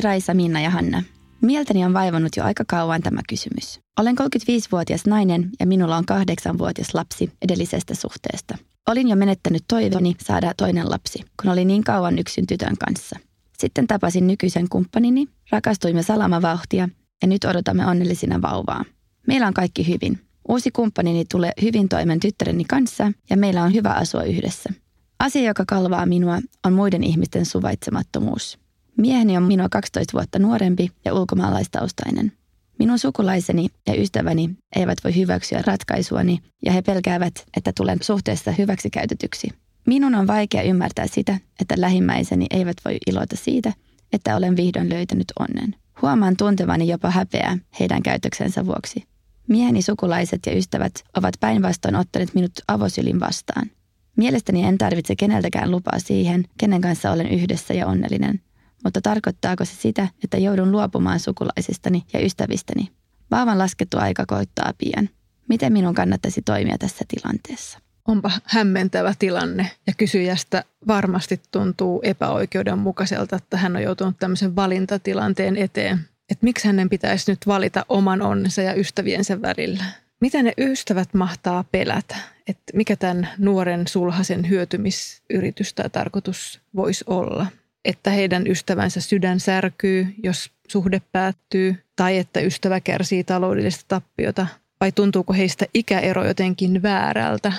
Raisa, 0.00 0.34
Minna 0.34 0.60
ja 0.60 0.70
Hanna. 0.70 1.02
Mieltäni 1.40 1.84
on 1.84 1.94
vaivannut 1.94 2.36
jo 2.36 2.44
aika 2.44 2.64
kauan 2.66 3.02
tämä 3.02 3.20
kysymys. 3.28 3.80
Olen 4.00 4.16
35-vuotias 4.20 5.06
nainen 5.06 5.50
ja 5.60 5.66
minulla 5.66 5.96
on 5.96 6.06
kahdeksanvuotias 6.06 6.94
lapsi 6.94 7.32
edellisestä 7.42 7.94
suhteesta. 7.94 8.58
Olin 8.88 9.08
jo 9.08 9.16
menettänyt 9.16 9.64
toivoni 9.68 10.16
saada 10.20 10.54
toinen 10.56 10.90
lapsi, 10.90 11.20
kun 11.42 11.50
olin 11.50 11.68
niin 11.68 11.84
kauan 11.84 12.18
yksin 12.18 12.46
tytön 12.46 12.76
kanssa. 12.76 13.18
Sitten 13.58 13.86
tapasin 13.86 14.26
nykyisen 14.26 14.68
kumppanini, 14.68 15.26
rakastuimme 15.50 16.02
salamavauhtia 16.02 16.88
ja 17.22 17.28
nyt 17.28 17.44
odotamme 17.44 17.86
onnellisina 17.86 18.42
vauvaa. 18.42 18.84
Meillä 19.26 19.46
on 19.46 19.54
kaikki 19.54 19.88
hyvin. 19.88 20.20
Uusi 20.48 20.70
kumppanini 20.70 21.24
tulee 21.24 21.52
hyvin 21.62 21.88
toimen 21.88 22.20
tyttäreni 22.20 22.64
kanssa 22.64 23.12
ja 23.30 23.36
meillä 23.36 23.62
on 23.62 23.74
hyvä 23.74 23.90
asua 23.90 24.22
yhdessä. 24.22 24.70
Asia, 25.18 25.42
joka 25.42 25.64
kalvaa 25.66 26.06
minua, 26.06 26.38
on 26.66 26.72
muiden 26.72 27.04
ihmisten 27.04 27.46
suvaitsemattomuus. 27.46 28.59
Mieheni 29.00 29.36
on 29.36 29.42
minua 29.42 29.68
12 29.68 30.12
vuotta 30.12 30.38
nuorempi 30.38 30.90
ja 31.04 31.14
ulkomaalaistaustainen. 31.14 32.32
Minun 32.78 32.98
sukulaiseni 32.98 33.66
ja 33.86 34.00
ystäväni 34.00 34.50
eivät 34.76 34.98
voi 35.04 35.16
hyväksyä 35.16 35.62
ratkaisuani 35.66 36.38
ja 36.64 36.72
he 36.72 36.82
pelkäävät, 36.82 37.34
että 37.56 37.72
tulen 37.76 37.98
suhteessa 38.02 38.52
hyväksikäytetyksi. 38.52 39.48
Minun 39.86 40.14
on 40.14 40.26
vaikea 40.26 40.62
ymmärtää 40.62 41.06
sitä, 41.06 41.38
että 41.60 41.74
lähimmäiseni 41.78 42.46
eivät 42.50 42.76
voi 42.84 42.96
iloita 43.06 43.36
siitä, 43.36 43.72
että 44.12 44.36
olen 44.36 44.56
vihdoin 44.56 44.88
löytänyt 44.88 45.32
onnen. 45.38 45.74
Huomaan 46.02 46.36
tuntevani 46.36 46.88
jopa 46.88 47.10
häpeää 47.10 47.58
heidän 47.80 48.02
käytöksensä 48.02 48.66
vuoksi. 48.66 49.04
Mieheni 49.48 49.82
sukulaiset 49.82 50.40
ja 50.46 50.56
ystävät 50.56 50.92
ovat 51.16 51.34
päinvastoin 51.40 51.96
ottaneet 51.96 52.34
minut 52.34 52.52
avosylin 52.68 53.20
vastaan. 53.20 53.70
Mielestäni 54.16 54.64
en 54.64 54.78
tarvitse 54.78 55.16
keneltäkään 55.16 55.70
lupaa 55.70 55.98
siihen, 55.98 56.44
kenen 56.58 56.80
kanssa 56.80 57.10
olen 57.10 57.28
yhdessä 57.28 57.74
ja 57.74 57.86
onnellinen. 57.86 58.40
Mutta 58.84 59.00
tarkoittaako 59.00 59.64
se 59.64 59.74
sitä, 59.74 60.08
että 60.24 60.38
joudun 60.38 60.72
luopumaan 60.72 61.20
sukulaisistani 61.20 62.04
ja 62.12 62.24
ystävistäni? 62.24 62.90
Vaavan 63.30 63.58
laskettu 63.58 63.98
aika 63.98 64.24
koittaa 64.26 64.72
pian. 64.78 65.08
Miten 65.48 65.72
minun 65.72 65.94
kannattaisi 65.94 66.42
toimia 66.42 66.78
tässä 66.78 67.04
tilanteessa? 67.08 67.78
Onpa 68.08 68.30
hämmentävä 68.44 69.14
tilanne 69.18 69.70
ja 69.86 69.92
kysyjästä 69.98 70.64
varmasti 70.86 71.40
tuntuu 71.52 72.00
epäoikeudenmukaiselta, 72.04 73.36
että 73.36 73.56
hän 73.56 73.76
on 73.76 73.82
joutunut 73.82 74.16
tämmöisen 74.18 74.56
valintatilanteen 74.56 75.56
eteen. 75.56 75.98
Että 76.30 76.44
miksi 76.44 76.66
hänen 76.66 76.88
pitäisi 76.88 77.32
nyt 77.32 77.46
valita 77.46 77.86
oman 77.88 78.22
onnensa 78.22 78.62
ja 78.62 78.74
ystäviensä 78.74 79.42
välillä? 79.42 79.84
Mitä 80.20 80.42
ne 80.42 80.52
ystävät 80.58 81.14
mahtaa 81.14 81.64
pelätä? 81.72 82.16
Että 82.46 82.72
mikä 82.74 82.96
tämän 82.96 83.28
nuoren 83.38 83.88
sulhasen 83.88 84.48
hyötymisyritys 84.48 85.74
tai 85.74 85.90
tarkoitus 85.90 86.60
voisi 86.76 87.04
olla? 87.06 87.46
Että 87.84 88.10
heidän 88.10 88.46
ystävänsä 88.46 89.00
sydän 89.00 89.40
särkyy, 89.40 90.06
jos 90.22 90.50
suhde 90.68 91.02
päättyy, 91.12 91.84
tai 91.96 92.18
että 92.18 92.40
ystävä 92.40 92.80
kärsii 92.80 93.24
taloudellista 93.24 93.84
tappiota, 93.88 94.46
vai 94.80 94.92
tuntuuko 94.92 95.32
heistä 95.32 95.66
ikäero 95.74 96.26
jotenkin 96.26 96.82
väärältä 96.82 97.52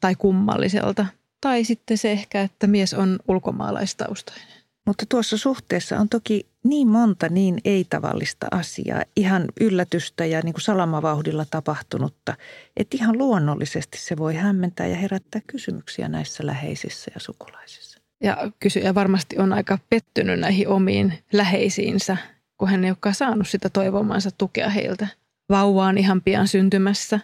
tai 0.00 0.14
kummalliselta? 0.14 1.06
Tai 1.40 1.64
sitten 1.64 1.98
se 1.98 2.12
ehkä, 2.12 2.42
että 2.42 2.66
mies 2.66 2.94
on 2.94 3.18
ulkomaalaistaustainen. 3.28 4.64
Mutta 4.86 5.06
tuossa 5.08 5.36
suhteessa 5.38 5.98
on 5.98 6.08
toki 6.08 6.46
niin 6.64 6.88
monta 6.88 7.28
niin 7.28 7.58
ei-tavallista 7.64 8.46
asiaa, 8.50 9.02
ihan 9.16 9.44
yllätystä 9.60 10.24
ja 10.24 10.40
niin 10.40 10.52
kuin 10.52 10.62
salamavauhdilla 10.62 11.44
tapahtunutta, 11.50 12.36
että 12.76 12.96
ihan 12.96 13.18
luonnollisesti 13.18 13.98
se 13.98 14.16
voi 14.16 14.34
hämmentää 14.34 14.86
ja 14.86 14.96
herättää 14.96 15.40
kysymyksiä 15.46 16.08
näissä 16.08 16.46
läheisissä 16.46 17.10
ja 17.14 17.20
sukulaisissa. 17.20 17.93
Ja 18.24 18.50
kysyjä 18.60 18.94
varmasti 18.94 19.38
on 19.38 19.52
aika 19.52 19.78
pettynyt 19.90 20.40
näihin 20.40 20.68
omiin 20.68 21.18
läheisiinsä, 21.32 22.16
kun 22.58 22.68
hän 22.68 22.84
ei 22.84 22.90
olekaan 22.90 23.14
saanut 23.14 23.48
sitä 23.48 23.68
toivomansa 23.70 24.30
tukea 24.30 24.68
heiltä. 24.70 25.06
Vauva 25.48 25.86
on 25.86 25.98
ihan 25.98 26.22
pian 26.22 26.48
syntymässä 26.48 27.20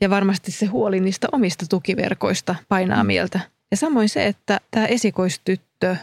ja 0.00 0.10
varmasti 0.10 0.52
se 0.52 0.66
huoli 0.66 1.00
niistä 1.00 1.28
omista 1.32 1.66
tukiverkoista 1.70 2.54
painaa 2.68 3.04
mieltä. 3.04 3.40
Ja 3.70 3.76
samoin 3.76 4.08
se, 4.08 4.26
että 4.26 4.60
tämä 4.70 4.86
esikoistyttö 4.86 5.96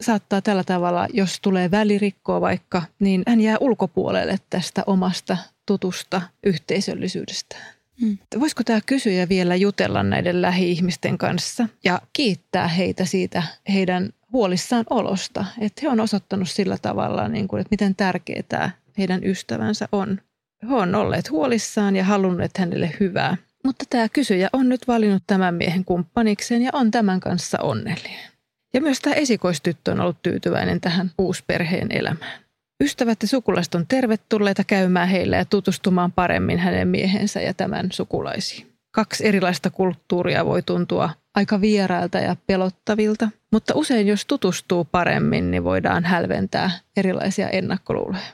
saattaa 0.00 0.42
tällä 0.42 0.64
tavalla, 0.64 1.06
jos 1.12 1.40
tulee 1.40 1.70
välirikkoa 1.70 2.40
vaikka, 2.40 2.82
niin 2.98 3.22
hän 3.26 3.40
jää 3.40 3.56
ulkopuolelle 3.60 4.36
tästä 4.50 4.82
omasta 4.86 5.36
tutusta 5.66 6.22
yhteisöllisyydestä. 6.46 7.56
Mm. 8.00 8.18
Voisiko 8.40 8.62
tämä 8.64 8.80
kysyjä 8.86 9.28
vielä 9.28 9.56
jutella 9.56 10.02
näiden 10.02 10.42
lähi-ihmisten 10.42 11.18
kanssa 11.18 11.68
ja 11.84 12.00
kiittää 12.12 12.68
heitä 12.68 13.04
siitä 13.04 13.42
heidän 13.68 14.10
huolissaan 14.32 14.84
olosta, 14.90 15.44
että 15.60 15.80
he 15.82 15.88
on 15.88 16.00
osoittanut 16.00 16.48
sillä 16.48 16.78
tavalla, 16.82 17.28
niin 17.28 17.48
kuin, 17.48 17.60
että 17.60 17.70
miten 17.70 17.94
tärkeää 17.94 18.70
heidän 18.98 19.24
ystävänsä 19.24 19.88
on. 19.92 20.20
He 20.68 20.74
on 20.74 20.94
olleet 20.94 21.30
huolissaan 21.30 21.96
ja 21.96 22.04
halunneet 22.04 22.58
hänelle 22.58 22.96
hyvää. 23.00 23.36
Mutta 23.64 23.84
tämä 23.90 24.08
kysyjä 24.08 24.48
on 24.52 24.68
nyt 24.68 24.88
valinnut 24.88 25.22
tämän 25.26 25.54
miehen 25.54 25.84
kumppanikseen 25.84 26.62
ja 26.62 26.70
on 26.72 26.90
tämän 26.90 27.20
kanssa 27.20 27.58
onnellinen. 27.62 28.30
Ja 28.74 28.80
myös 28.80 29.00
tämä 29.00 29.14
esikoistyttö 29.14 29.92
on 29.92 30.00
ollut 30.00 30.22
tyytyväinen 30.22 30.80
tähän 30.80 31.10
uusperheen 31.18 31.92
elämään. 31.92 32.43
Ystävät 32.84 33.22
ja 33.22 33.28
sukulaiset 33.28 33.74
on 33.74 33.86
tervetulleita 33.86 34.64
käymään 34.64 35.08
heille 35.08 35.36
ja 35.36 35.44
tutustumaan 35.44 36.12
paremmin 36.12 36.58
hänen 36.58 36.88
miehensä 36.88 37.40
ja 37.40 37.54
tämän 37.54 37.92
sukulaisiin. 37.92 38.72
Kaksi 38.94 39.26
erilaista 39.26 39.70
kulttuuria 39.70 40.44
voi 40.44 40.62
tuntua 40.62 41.10
aika 41.34 41.60
vierailta 41.60 42.18
ja 42.18 42.36
pelottavilta, 42.46 43.28
mutta 43.52 43.74
usein 43.76 44.06
jos 44.06 44.26
tutustuu 44.26 44.84
paremmin, 44.84 45.50
niin 45.50 45.64
voidaan 45.64 46.04
hälventää 46.04 46.70
erilaisia 46.96 47.48
ennakkoluuloja. 47.48 48.24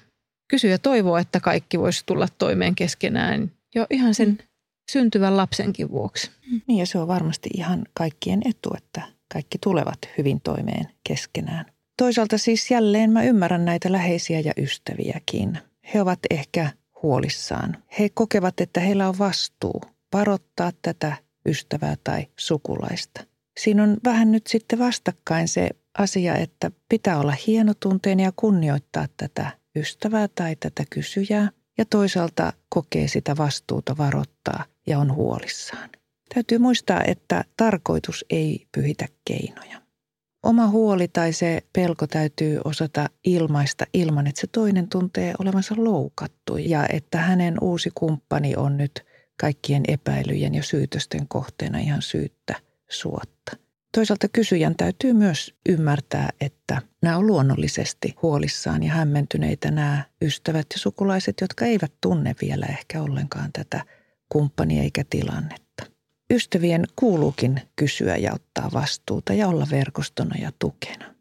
Kysyjä 0.48 0.78
toivoo, 0.78 1.16
että 1.16 1.40
kaikki 1.40 1.78
voisi 1.78 2.02
tulla 2.06 2.28
toimeen 2.38 2.74
keskenään 2.74 3.50
jo 3.74 3.86
ihan 3.90 4.14
sen 4.14 4.38
syntyvän 4.90 5.36
lapsenkin 5.36 5.90
vuoksi. 5.90 6.30
Niin 6.66 6.78
ja 6.78 6.86
se 6.86 6.98
on 6.98 7.08
varmasti 7.08 7.50
ihan 7.54 7.82
kaikkien 7.94 8.40
etu, 8.44 8.70
että 8.76 9.02
kaikki 9.32 9.58
tulevat 9.58 9.98
hyvin 10.18 10.40
toimeen 10.40 10.88
keskenään. 11.08 11.66
Toisaalta 12.00 12.38
siis 12.38 12.70
jälleen 12.70 13.10
mä 13.10 13.22
ymmärrän 13.22 13.64
näitä 13.64 13.92
läheisiä 13.92 14.40
ja 14.40 14.52
ystäviäkin. 14.56 15.58
He 15.94 16.02
ovat 16.02 16.18
ehkä 16.30 16.70
huolissaan. 17.02 17.76
He 17.98 18.08
kokevat, 18.14 18.60
että 18.60 18.80
heillä 18.80 19.08
on 19.08 19.18
vastuu 19.18 19.80
varoittaa 20.12 20.72
tätä 20.82 21.16
ystävää 21.46 21.96
tai 22.04 22.26
sukulaista. 22.36 23.24
Siinä 23.58 23.82
on 23.82 23.96
vähän 24.04 24.32
nyt 24.32 24.46
sitten 24.46 24.78
vastakkain 24.78 25.48
se 25.48 25.70
asia, 25.98 26.36
että 26.36 26.70
pitää 26.88 27.20
olla 27.20 27.34
hienotunteinen 27.46 28.24
ja 28.24 28.32
kunnioittaa 28.36 29.06
tätä 29.16 29.50
ystävää 29.76 30.28
tai 30.28 30.56
tätä 30.56 30.84
kysyjää. 30.90 31.50
Ja 31.78 31.84
toisaalta 31.84 32.52
kokee 32.68 33.08
sitä 33.08 33.36
vastuuta 33.36 33.96
varoittaa 33.96 34.64
ja 34.86 34.98
on 34.98 35.14
huolissaan. 35.14 35.90
Täytyy 36.34 36.58
muistaa, 36.58 37.04
että 37.04 37.44
tarkoitus 37.56 38.24
ei 38.30 38.66
pyhitä 38.72 39.08
keinoja. 39.24 39.79
Oma 40.42 40.68
huoli 40.68 41.08
tai 41.08 41.32
se 41.32 41.62
pelko 41.72 42.06
täytyy 42.06 42.60
osata 42.64 43.10
ilmaista 43.24 43.86
ilman, 43.94 44.26
että 44.26 44.40
se 44.40 44.46
toinen 44.46 44.88
tuntee 44.88 45.34
olevansa 45.38 45.74
loukattu 45.78 46.56
ja 46.56 46.86
että 46.92 47.18
hänen 47.18 47.54
uusi 47.60 47.90
kumppani 47.94 48.56
on 48.56 48.76
nyt 48.76 49.04
kaikkien 49.40 49.82
epäilyjen 49.88 50.54
ja 50.54 50.62
syytösten 50.62 51.28
kohteena 51.28 51.78
ihan 51.78 52.02
syyttä 52.02 52.54
suotta. 52.90 53.56
Toisaalta 53.94 54.28
kysyjän 54.28 54.76
täytyy 54.76 55.12
myös 55.12 55.54
ymmärtää, 55.68 56.30
että 56.40 56.82
nämä 57.02 57.16
on 57.16 57.26
luonnollisesti 57.26 58.14
huolissaan 58.22 58.82
ja 58.82 58.92
hämmentyneitä 58.92 59.70
nämä 59.70 60.04
ystävät 60.22 60.66
ja 60.72 60.78
sukulaiset, 60.78 61.40
jotka 61.40 61.64
eivät 61.64 61.92
tunne 62.00 62.34
vielä 62.42 62.66
ehkä 62.66 63.02
ollenkaan 63.02 63.50
tätä 63.52 63.84
kumppania 64.28 64.82
eikä 64.82 65.04
tilannetta. 65.10 65.69
Ystävien 66.30 66.84
kuuluukin 66.96 67.60
kysyä 67.76 68.16
ja 68.16 68.32
ottaa 68.34 68.70
vastuuta 68.72 69.34
ja 69.34 69.48
olla 69.48 69.66
verkostona 69.70 70.36
ja 70.38 70.52
tukena. 70.58 71.14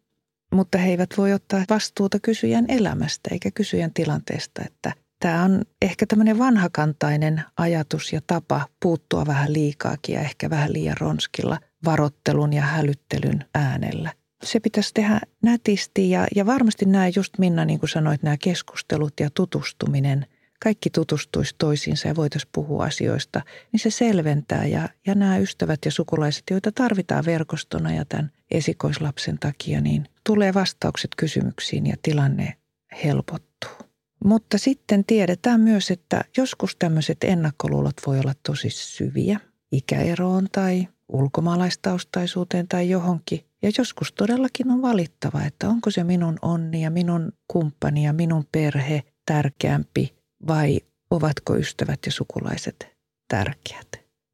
Mutta 0.54 0.78
he 0.78 0.90
eivät 0.90 1.10
voi 1.18 1.34
ottaa 1.34 1.64
vastuuta 1.70 2.20
kysyjän 2.20 2.66
elämästä 2.68 3.30
eikä 3.32 3.52
kysyjän 3.52 3.94
tilanteesta, 3.94 4.62
että 4.66 4.94
tämä 5.20 5.44
on 5.44 5.62
ehkä 5.82 6.06
tämmöinen 6.06 6.38
vanhakantainen 6.38 7.44
ajatus 7.58 8.14
ja 8.14 8.22
tapa 8.28 8.68
puuttua 8.82 9.26
vähän 9.26 9.54
liikaakin 9.54 10.16
ja 10.16 10.22
ehkä 10.22 10.50
vähän 10.50 10.74
liian 10.74 10.98
ronskilla 11.00 11.60
varottelun 11.86 12.54
ja 12.54 12.62
hälyttelyn 12.62 13.46
äänellä. 13.56 14.14
Se 14.44 14.60
pitäisi 14.60 14.94
tehdä 14.94 15.20
nätisti 15.44 16.10
ja, 16.10 16.28
ja 16.36 16.46
varmasti 16.46 16.86
nämä 16.86 17.08
just 17.16 17.38
Minna, 17.38 17.66
niin 17.66 17.80
kuin 17.80 17.90
sanoit, 17.90 18.24
nämä 18.24 18.38
keskustelut 18.38 19.14
ja 19.20 19.30
tutustuminen– 19.34 20.26
kaikki 20.64 20.90
tutustuisi 20.90 21.56
toisiinsa 21.58 22.08
ja 22.08 22.16
voitaisiin 22.16 22.50
puhua 22.54 22.84
asioista, 22.84 23.42
niin 23.72 23.80
se 23.80 23.90
selventää. 23.90 24.66
Ja, 24.66 24.90
ja 25.08 25.16
nämä 25.16 25.38
ystävät 25.38 25.80
ja 25.86 25.92
sukulaiset, 25.92 26.44
joita 26.52 26.72
tarvitaan 26.72 27.26
verkostona 27.26 27.94
ja 27.94 28.06
tämän 28.06 28.32
esikoislapsen 28.52 29.40
takia, 29.40 29.82
niin 29.82 30.06
tulee 30.24 30.54
vastaukset 30.54 31.12
kysymyksiin 31.18 31.88
ja 31.88 31.96
tilanne 32.02 32.58
helpottuu. 33.04 33.90
Mutta 34.26 34.58
sitten 34.58 35.06
tiedetään 35.06 35.62
myös, 35.62 35.92
että 35.92 36.24
joskus 36.38 36.76
tämmöiset 36.76 37.18
ennakkoluulot 37.24 37.96
voi 38.06 38.20
olla 38.20 38.34
tosi 38.44 38.70
syviä 38.70 39.40
ikäeroon 39.72 40.48
tai 40.52 40.88
ulkomaalaistaustaisuuteen 41.10 42.68
tai 42.68 42.90
johonkin. 42.90 43.46
Ja 43.62 43.72
joskus 43.78 44.14
todellakin 44.14 44.72
on 44.72 44.82
valittava, 44.82 45.44
että 45.44 45.70
onko 45.70 45.92
se 45.92 46.04
minun 46.04 46.40
onni 46.42 46.84
ja 46.84 46.92
minun 46.92 47.32
kumppani 47.48 48.04
ja 48.04 48.14
minun 48.14 48.46
perhe 48.52 49.04
tärkeämpi 49.26 50.19
vai 50.48 50.80
ovatko 51.12 51.56
ystävät 51.56 52.00
ja 52.06 52.12
sukulaiset 52.12 52.88
tärkeät. 53.28 53.88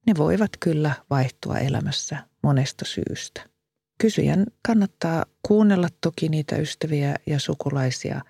Ne 0.08 0.14
voivat 0.18 0.52
kyllä 0.60 0.92
vaihtua 1.10 1.58
elämässä 1.58 2.18
monesta 2.44 2.86
syystä. 2.86 3.42
Kysyjän 4.02 4.46
kannattaa 4.68 5.26
kuunnella 5.48 5.88
toki 6.02 6.30
niitä 6.30 6.56
ystäviä 6.56 7.16
ja 7.26 7.40
sukulaisia, 7.40 8.22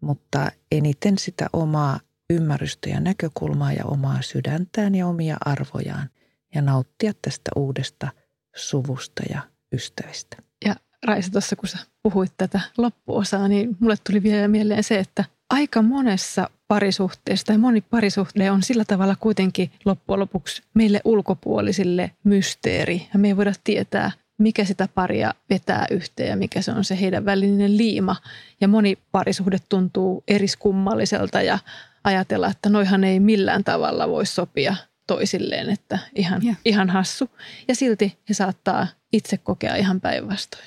mutta 0.00 0.52
eniten 0.72 1.18
sitä 1.18 1.46
omaa 1.52 2.00
ymmärrystä 2.30 2.90
ja 2.90 3.00
näkökulmaa 3.00 3.72
ja 3.72 3.84
omaa 3.84 4.22
sydäntään 4.22 4.94
ja 4.94 5.06
omia 5.06 5.36
arvojaan 5.44 6.10
ja 6.54 6.62
nauttia 6.62 7.12
tästä 7.22 7.50
uudesta 7.56 8.08
suvusta 8.56 9.22
ja 9.30 9.42
ystävistä. 9.72 10.36
Ja 10.64 10.76
Raisa, 11.06 11.30
tuossa 11.30 11.56
kun 11.56 11.68
sä 11.68 11.78
puhuit 12.02 12.32
tätä 12.36 12.60
loppuosaa, 12.78 13.48
niin 13.48 13.76
mulle 13.80 13.96
tuli 14.06 14.22
vielä 14.22 14.48
mieleen 14.48 14.84
se, 14.84 14.98
että 14.98 15.24
aika 15.52 15.82
monessa 15.82 16.50
parisuhteessa 16.68 17.46
tai 17.46 17.58
moni 17.58 17.80
parisuhde 17.80 18.50
on 18.50 18.62
sillä 18.62 18.84
tavalla 18.84 19.16
kuitenkin 19.20 19.70
loppujen 19.84 20.20
lopuksi 20.20 20.62
meille 20.74 21.00
ulkopuolisille 21.04 22.10
mysteeri. 22.24 23.08
Ja 23.12 23.18
me 23.18 23.28
ei 23.28 23.36
voida 23.36 23.52
tietää, 23.64 24.10
mikä 24.38 24.64
sitä 24.64 24.88
paria 24.94 25.34
vetää 25.50 25.86
yhteen 25.90 26.28
ja 26.28 26.36
mikä 26.36 26.62
se 26.62 26.72
on 26.72 26.84
se 26.84 27.00
heidän 27.00 27.24
välinen 27.24 27.76
liima. 27.76 28.16
Ja 28.60 28.68
moni 28.68 28.98
parisuhde 29.12 29.58
tuntuu 29.68 30.24
eriskummalliselta 30.28 31.42
ja 31.42 31.58
ajatella, 32.04 32.48
että 32.48 32.68
noihan 32.68 33.04
ei 33.04 33.20
millään 33.20 33.64
tavalla 33.64 34.08
voi 34.08 34.26
sopia 34.26 34.76
toisilleen, 35.06 35.70
että 35.70 35.98
ihan, 36.14 36.44
yeah. 36.44 36.56
ihan 36.64 36.90
hassu. 36.90 37.30
Ja 37.68 37.74
silti 37.74 38.18
he 38.28 38.34
saattaa 38.34 38.86
itse 39.12 39.36
kokea 39.38 39.76
ihan 39.76 40.00
päinvastoin. 40.00 40.64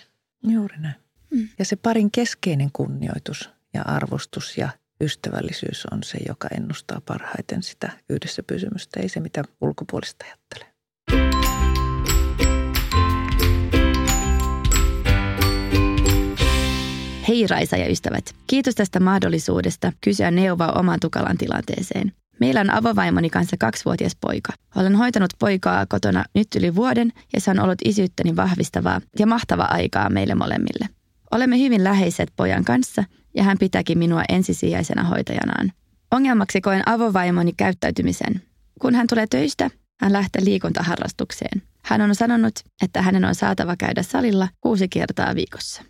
Juuri 0.48 0.78
näin. 0.78 0.96
Mm. 1.30 1.50
Ja 1.60 1.66
se 1.66 1.76
parin 1.76 2.12
keskeinen 2.12 2.70
kunnioitus 2.74 3.55
ja 3.76 3.82
arvostus 3.82 4.58
ja 4.58 4.70
ystävällisyys 5.02 5.86
on 5.92 6.04
se, 6.04 6.18
joka 6.28 6.48
ennustaa 6.58 7.02
parhaiten 7.06 7.64
sitä 7.64 7.92
yhdessä 8.10 8.44
pysymystä, 8.44 9.00
ei 9.00 9.10
se 9.10 9.20
mitä 9.20 9.44
ulkopuolista 9.62 10.26
ajattelee. 10.26 10.76
Hei 17.28 17.48
Raisa 17.48 17.78
ja 17.78 17.92
ystävät, 17.92 18.36
kiitos 18.48 18.76
tästä 18.76 19.00
mahdollisuudesta 19.00 19.92
kysyä 20.02 20.32
neuvoa 20.32 20.72
oman 20.72 21.00
tukalan 21.00 21.38
tilanteeseen. 21.38 22.12
Meillä 22.40 22.62
on 22.62 22.70
avovaimoni 22.70 23.30
kanssa 23.30 23.56
kaksivuotias 23.60 24.16
poika. 24.22 24.54
Olen 24.76 24.96
hoitanut 24.96 25.30
poikaa 25.40 25.86
kotona 25.86 26.24
nyt 26.36 26.48
yli 26.56 26.76
vuoden 26.76 27.12
ja 27.34 27.42
se 27.42 27.52
on 27.52 27.60
ollut 27.60 27.80
isyyttäni 27.86 28.36
vahvistavaa 28.36 29.02
ja 29.20 29.28
mahtavaa 29.28 29.74
aikaa 29.74 30.10
meille 30.10 30.36
molemmille. 30.36 30.90
Olemme 31.32 31.60
hyvin 31.60 31.84
läheiset 31.84 32.32
pojan 32.36 32.66
kanssa 32.66 33.04
ja 33.36 33.44
hän 33.44 33.58
pitääkin 33.58 33.98
minua 33.98 34.24
ensisijaisena 34.30 35.04
hoitajanaan. 35.04 35.72
Ongelmaksi 36.12 36.62
koen 36.62 36.90
avovaimoni 36.90 37.54
käyttäytymisen. 37.58 38.42
Kun 38.82 38.96
hän 38.96 39.08
tulee 39.08 39.28
töistä, 39.28 39.70
hän 40.02 40.14
lähtee 40.14 40.46
liikuntaharrastukseen. 40.46 41.62
Hän 41.86 42.02
on 42.02 42.16
sanonut, 42.16 42.54
että 42.84 43.02
hänen 43.02 43.26
on 43.26 43.36
saatava 43.36 43.76
käydä 43.76 44.04
salilla 44.04 44.48
kuusi 44.62 44.88
kertaa 44.88 45.36
viikossa. 45.36 45.84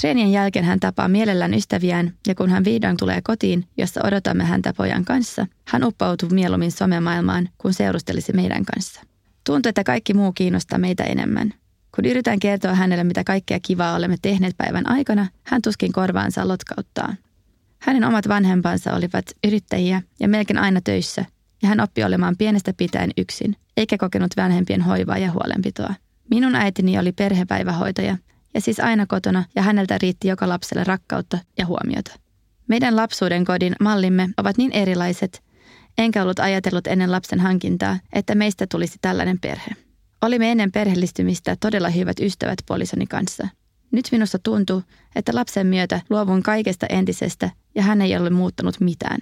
Treenien 0.00 0.32
jälkeen 0.32 0.64
hän 0.64 0.80
tapaa 0.80 1.08
mielellään 1.08 1.54
ystäviään 1.54 2.14
ja 2.26 2.34
kun 2.34 2.50
hän 2.50 2.64
vihdoin 2.64 2.96
tulee 2.96 3.20
kotiin, 3.24 3.64
jossa 3.76 4.00
odotamme 4.04 4.44
häntä 4.44 4.72
pojan 4.76 5.04
kanssa, 5.04 5.46
hän 5.66 5.84
uppoutuu 5.84 6.28
mieluummin 6.28 6.72
somemaailmaan, 6.72 7.48
kun 7.58 7.74
seurustelisi 7.74 8.32
meidän 8.32 8.64
kanssa. 8.64 9.00
Tuntuu, 9.46 9.68
että 9.68 9.84
kaikki 9.84 10.14
muu 10.14 10.32
kiinnostaa 10.32 10.78
meitä 10.78 11.04
enemmän. 11.04 11.54
Kun 12.00 12.10
yritän 12.10 12.38
kertoa 12.38 12.74
hänelle, 12.74 13.04
mitä 13.04 13.24
kaikkea 13.24 13.58
kivaa 13.62 13.94
olemme 13.94 14.16
tehneet 14.22 14.56
päivän 14.56 14.90
aikana, 14.90 15.26
hän 15.44 15.62
tuskin 15.62 15.92
korvaansa 15.92 16.48
lotkauttaa. 16.48 17.14
Hänen 17.78 18.04
omat 18.04 18.28
vanhempansa 18.28 18.94
olivat 18.94 19.24
yrittäjiä 19.46 20.02
ja 20.20 20.28
melkein 20.28 20.58
aina 20.58 20.80
töissä, 20.80 21.24
ja 21.62 21.68
hän 21.68 21.80
oppi 21.80 22.04
olemaan 22.04 22.36
pienestä 22.38 22.72
pitäen 22.76 23.10
yksin, 23.16 23.56
eikä 23.76 23.98
kokenut 23.98 24.30
vanhempien 24.36 24.80
hoivaa 24.80 25.18
ja 25.18 25.30
huolenpitoa. 25.30 25.94
Minun 26.30 26.54
äitini 26.54 26.98
oli 26.98 27.12
perhepäivähoitaja, 27.12 28.16
ja 28.54 28.60
siis 28.60 28.80
aina 28.80 29.06
kotona, 29.06 29.44
ja 29.54 29.62
häneltä 29.62 29.98
riitti 30.02 30.28
joka 30.28 30.48
lapselle 30.48 30.84
rakkautta 30.84 31.38
ja 31.58 31.66
huomiota. 31.66 32.18
Meidän 32.68 32.96
lapsuuden 32.96 33.44
kodin 33.44 33.76
mallimme 33.80 34.28
ovat 34.36 34.58
niin 34.58 34.72
erilaiset, 34.72 35.42
enkä 35.98 36.22
ollut 36.22 36.38
ajatellut 36.38 36.86
ennen 36.86 37.12
lapsen 37.12 37.40
hankintaa, 37.40 37.98
että 38.12 38.34
meistä 38.34 38.66
tulisi 38.66 38.98
tällainen 39.00 39.40
perhe. 39.40 39.89
Olimme 40.22 40.50
ennen 40.50 40.72
perheellistymistä 40.72 41.56
todella 41.60 41.88
hyvät 41.88 42.20
ystävät 42.20 42.58
puolisoni 42.66 43.06
kanssa. 43.06 43.48
Nyt 43.92 44.08
minusta 44.12 44.38
tuntuu, 44.38 44.82
että 45.16 45.34
lapsen 45.34 45.66
myötä 45.66 46.00
luovun 46.10 46.42
kaikesta 46.42 46.86
entisestä 46.86 47.50
ja 47.74 47.82
hän 47.82 48.02
ei 48.02 48.16
ole 48.16 48.30
muuttanut 48.30 48.80
mitään. 48.80 49.18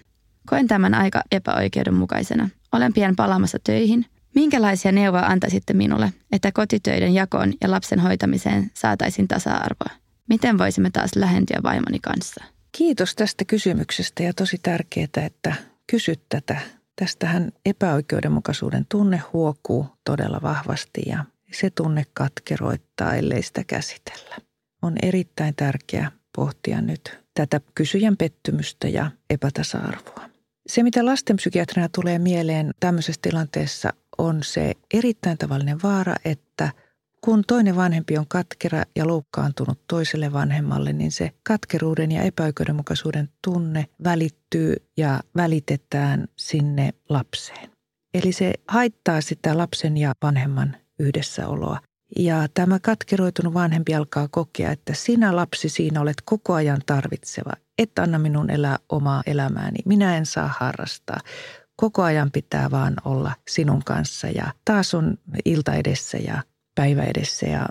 Koen 0.47 0.69
tämän 0.69 0.95
aika 0.95 1.23
epäoikeudenmukaisena. 1.33 2.49
Olen 2.73 2.93
pian 2.93 3.17
palaamassa 3.17 3.59
töihin. 3.65 4.07
Minkälaisia 4.35 4.93
neuvoja 4.93 5.27
antaisitte 5.27 5.73
minulle, 5.73 6.13
että 6.33 6.53
kotitöiden 6.53 7.15
jakoon 7.15 7.53
ja 7.61 7.71
lapsen 7.71 8.01
hoitamiseen 8.01 8.71
saataisiin 8.75 9.29
tasa-arvoa? 9.29 9.99
Miten 10.29 10.59
voisimme 10.59 10.91
taas 10.91 11.11
lähentyä 11.17 11.61
vaimoni 11.63 11.99
kanssa? 12.03 12.45
Kiitos 12.73 13.15
tästä 13.15 13.45
kysymyksestä 13.45 14.23
ja 14.23 14.33
tosi 14.35 14.59
tärkeää, 14.63 15.09
että 15.17 15.55
kysyt 15.87 16.21
tätä 16.29 16.61
Tästähän 16.99 17.53
epäoikeudenmukaisuuden 17.65 18.87
tunne 18.89 19.23
huokuu 19.33 19.87
todella 20.05 20.41
vahvasti 20.43 21.03
ja 21.07 21.25
se 21.53 21.71
tunne 21.71 22.05
katkeroittaa, 22.15 23.15
ellei 23.15 23.43
sitä 23.43 23.65
käsitellä. 23.65 24.37
On 24.83 24.95
erittäin 25.03 25.55
tärkeää 25.55 26.13
pohtia 26.37 26.81
nyt 26.81 27.19
tätä 27.35 27.61
kysyjän 27.75 28.17
pettymystä 28.17 28.89
ja 28.89 29.11
epätasa-arvoa. 29.31 30.29
Se, 30.67 30.83
mitä 30.83 31.05
lastenpsykiatrina 31.05 31.89
tulee 31.89 32.19
mieleen 32.19 32.71
tämmöisessä 32.81 33.21
tilanteessa, 33.23 33.93
on 34.19 34.43
se 34.43 34.73
erittäin 34.95 35.39
tavallinen 35.39 35.83
vaara, 35.83 36.15
että– 36.25 36.71
kun 37.29 37.45
toinen 37.47 37.77
vanhempi 37.77 38.19
on 38.19 38.25
katkera 38.29 38.83
ja 38.97 39.07
loukkaantunut 39.07 39.79
toiselle 39.89 40.33
vanhemmalle, 40.33 40.93
niin 40.93 41.13
se 41.13 41.31
katkeruuden 41.43 42.13
ja 42.13 42.23
epäoikeudenmukaisuuden 42.23 43.29
tunne 43.45 43.87
välittyy 44.05 44.77
ja 44.97 45.21
välitetään 45.37 46.29
sinne 46.37 46.91
lapseen. 47.09 47.71
Eli 48.15 48.33
se 48.33 48.55
haittaa 48.69 49.21
sitä 49.21 49.59
lapsen 49.59 49.97
ja 49.97 50.13
vanhemman 50.23 50.77
yhdessäoloa. 50.99 51.81
Ja 52.19 52.47
tämä 52.55 52.79
katkeroitunut 52.79 53.55
vanhempi 53.55 53.95
alkaa 53.95 54.29
kokea, 54.31 54.71
että 54.71 54.95
sinä 54.95 55.37
lapsi 55.37 55.69
siinä 55.69 56.01
olet 56.01 56.23
koko 56.25 56.55
ajan 56.55 56.81
tarvitseva. 56.87 57.53
Et 57.79 57.99
anna 57.99 58.19
minun 58.19 58.51
elää 58.51 58.79
omaa 58.89 59.23
elämääni. 59.27 59.79
Minä 59.85 60.17
en 60.17 60.27
saa 60.27 60.55
harrastaa 60.59 61.21
koko 61.77 62.03
ajan 62.03 62.31
pitää 62.31 62.71
vaan 62.71 62.95
olla 63.05 63.33
sinun 63.49 63.85
kanssa 63.85 64.29
ja 64.29 64.53
taas 64.65 64.95
on 64.95 65.19
ilta 65.45 65.75
edessä 65.75 66.19
ja 66.19 66.43
päivä 66.79 67.03
edessä 67.03 67.47
ja 67.47 67.69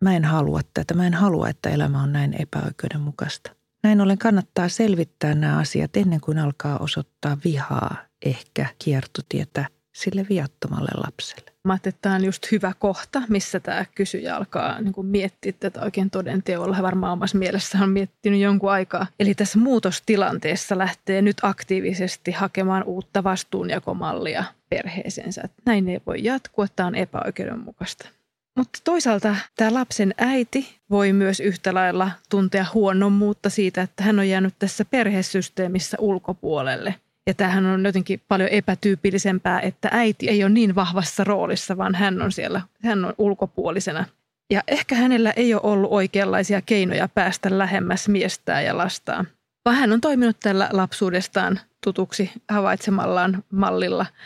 mä 0.00 0.16
en 0.16 0.24
halua 0.24 0.60
tätä. 0.74 0.94
Mä 0.94 1.06
en 1.06 1.14
halua, 1.14 1.48
että 1.48 1.70
elämä 1.70 2.02
on 2.02 2.12
näin 2.12 2.42
epäoikeudenmukaista. 2.42 3.50
Näin 3.82 4.00
ollen 4.00 4.18
kannattaa 4.18 4.68
selvittää 4.68 5.34
nämä 5.34 5.58
asiat 5.58 5.96
ennen 5.96 6.20
kuin 6.20 6.38
alkaa 6.38 6.78
osoittaa 6.78 7.36
vihaa, 7.44 7.96
ehkä 8.24 8.66
kiertotietä 8.84 9.66
sille 9.96 10.26
viattomalle 10.28 10.90
lapselle. 11.06 11.52
Mä 11.64 11.74
että 11.74 11.92
tämä 12.00 12.14
on 12.14 12.24
just 12.24 12.52
hyvä 12.52 12.72
kohta, 12.78 13.22
missä 13.28 13.60
tämä 13.60 13.84
kysyjä 13.94 14.36
alkaa 14.36 14.80
niin 14.80 14.92
kuin 14.92 15.06
miettiä 15.06 15.52
tätä 15.60 15.80
oikein 15.80 16.10
todenteolla. 16.10 16.74
Hän 16.74 16.82
varmaan 16.82 17.12
omassa 17.12 17.38
mielessä 17.38 17.78
on 17.82 17.90
miettinyt 17.90 18.40
jonkun 18.40 18.70
aikaa. 18.70 19.06
Eli 19.20 19.34
tässä 19.34 19.58
muutostilanteessa 19.58 20.78
lähtee 20.78 21.22
nyt 21.22 21.36
aktiivisesti 21.42 22.32
hakemaan 22.32 22.84
uutta 22.84 23.24
vastuunjakomallia 23.24 24.44
perheeseensä. 24.68 25.42
Näin 25.64 25.88
ei 25.88 26.00
voi 26.06 26.24
jatkua, 26.24 26.66
tämä 26.76 26.86
on 26.86 26.94
epäoikeudenmukaista. 26.94 28.08
Mutta 28.56 28.78
toisaalta 28.84 29.36
tämä 29.56 29.74
lapsen 29.74 30.14
äiti 30.18 30.78
voi 30.90 31.12
myös 31.12 31.40
yhtä 31.40 31.74
lailla 31.74 32.10
tuntea 32.30 32.66
huonommuutta 32.74 33.50
siitä, 33.50 33.82
että 33.82 34.02
hän 34.02 34.18
on 34.18 34.28
jäänyt 34.28 34.54
tässä 34.58 34.84
perhesysteemissä 34.84 35.96
ulkopuolelle. 36.00 36.94
Ja 37.26 37.34
tämähän 37.34 37.66
on 37.66 37.84
jotenkin 37.84 38.22
paljon 38.28 38.48
epätyypillisempää, 38.48 39.60
että 39.60 39.88
äiti 39.92 40.28
ei 40.28 40.44
ole 40.44 40.52
niin 40.52 40.74
vahvassa 40.74 41.24
roolissa, 41.24 41.76
vaan 41.76 41.94
hän 41.94 42.22
on 42.22 42.32
siellä, 42.32 42.60
hän 42.84 43.04
on 43.04 43.14
ulkopuolisena. 43.18 44.04
Ja 44.50 44.62
ehkä 44.68 44.94
hänellä 44.94 45.30
ei 45.30 45.54
ole 45.54 45.62
ollut 45.64 45.92
oikeanlaisia 45.92 46.62
keinoja 46.62 47.08
päästä 47.08 47.58
lähemmäs 47.58 48.08
miestään 48.08 48.64
ja 48.64 48.76
lastaan, 48.76 49.28
vaan 49.64 49.76
hän 49.76 49.92
on 49.92 50.00
toiminut 50.00 50.36
tällä 50.42 50.68
lapsuudestaan 50.72 51.60
tutuksi 51.84 52.30
havaitsemallaan 52.48 53.44
mallilla– 53.50 54.06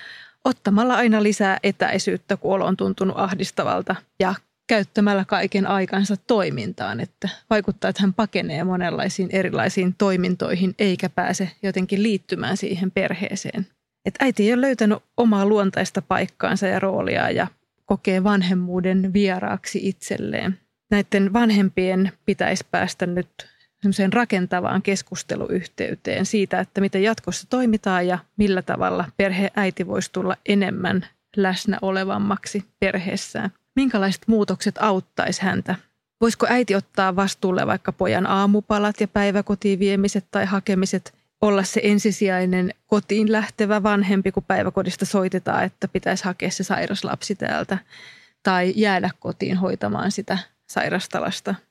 ottamalla 0.44 0.94
aina 0.94 1.22
lisää 1.22 1.58
etäisyyttä, 1.62 2.36
kun 2.36 2.52
olo 2.52 2.66
on 2.66 2.76
tuntunut 2.76 3.18
ahdistavalta 3.18 3.96
ja 4.20 4.34
käyttämällä 4.68 5.24
kaiken 5.24 5.66
aikansa 5.66 6.16
toimintaan, 6.26 7.00
että 7.00 7.28
vaikuttaa, 7.50 7.88
että 7.88 8.02
hän 8.02 8.14
pakenee 8.14 8.64
monenlaisiin 8.64 9.28
erilaisiin 9.32 9.94
toimintoihin 9.98 10.74
eikä 10.78 11.08
pääse 11.08 11.50
jotenkin 11.62 12.02
liittymään 12.02 12.56
siihen 12.56 12.90
perheeseen. 12.90 13.66
Että 14.04 14.24
äiti 14.24 14.46
ei 14.46 14.52
ole 14.52 14.60
löytänyt 14.60 14.98
omaa 15.16 15.46
luontaista 15.46 16.02
paikkaansa 16.02 16.66
ja 16.66 16.78
roolia 16.78 17.30
ja 17.30 17.46
kokee 17.86 18.24
vanhemmuuden 18.24 19.12
vieraaksi 19.12 19.80
itselleen. 19.82 20.58
Näiden 20.90 21.32
vanhempien 21.32 22.12
pitäisi 22.26 22.64
päästä 22.70 23.06
nyt 23.06 23.49
semmoiseen 23.82 24.12
rakentavaan 24.12 24.82
keskusteluyhteyteen 24.82 26.26
siitä, 26.26 26.60
että 26.60 26.80
miten 26.80 27.02
jatkossa 27.02 27.46
toimitaan 27.50 28.06
ja 28.06 28.18
millä 28.36 28.62
tavalla 28.62 29.04
perheäiti 29.16 29.86
voisi 29.86 30.12
tulla 30.12 30.36
enemmän 30.46 31.06
läsnä 31.36 31.78
olevammaksi 31.82 32.64
perheessään. 32.80 33.50
Minkälaiset 33.76 34.22
muutokset 34.26 34.74
auttaisi 34.80 35.42
häntä? 35.42 35.74
Voisiko 36.20 36.46
äiti 36.50 36.74
ottaa 36.74 37.16
vastuulle 37.16 37.66
vaikka 37.66 37.92
pojan 37.92 38.26
aamupalat 38.26 39.00
ja 39.00 39.08
päiväkotiin 39.08 39.78
viemiset 39.78 40.24
tai 40.30 40.46
hakemiset, 40.46 41.14
olla 41.40 41.62
se 41.62 41.80
ensisijainen 41.84 42.74
kotiin 42.86 43.32
lähtevä 43.32 43.82
vanhempi, 43.82 44.32
kun 44.32 44.42
päiväkodista 44.42 45.04
soitetaan, 45.06 45.64
että 45.64 45.88
pitäisi 45.88 46.24
hakea 46.24 46.50
se 46.50 46.64
sairaslapsi 46.64 47.34
täältä, 47.34 47.78
tai 48.42 48.72
jäädä 48.76 49.10
kotiin 49.20 49.56
hoitamaan 49.56 50.10
sitä 50.10 50.38
sairastalasta– 50.66 51.54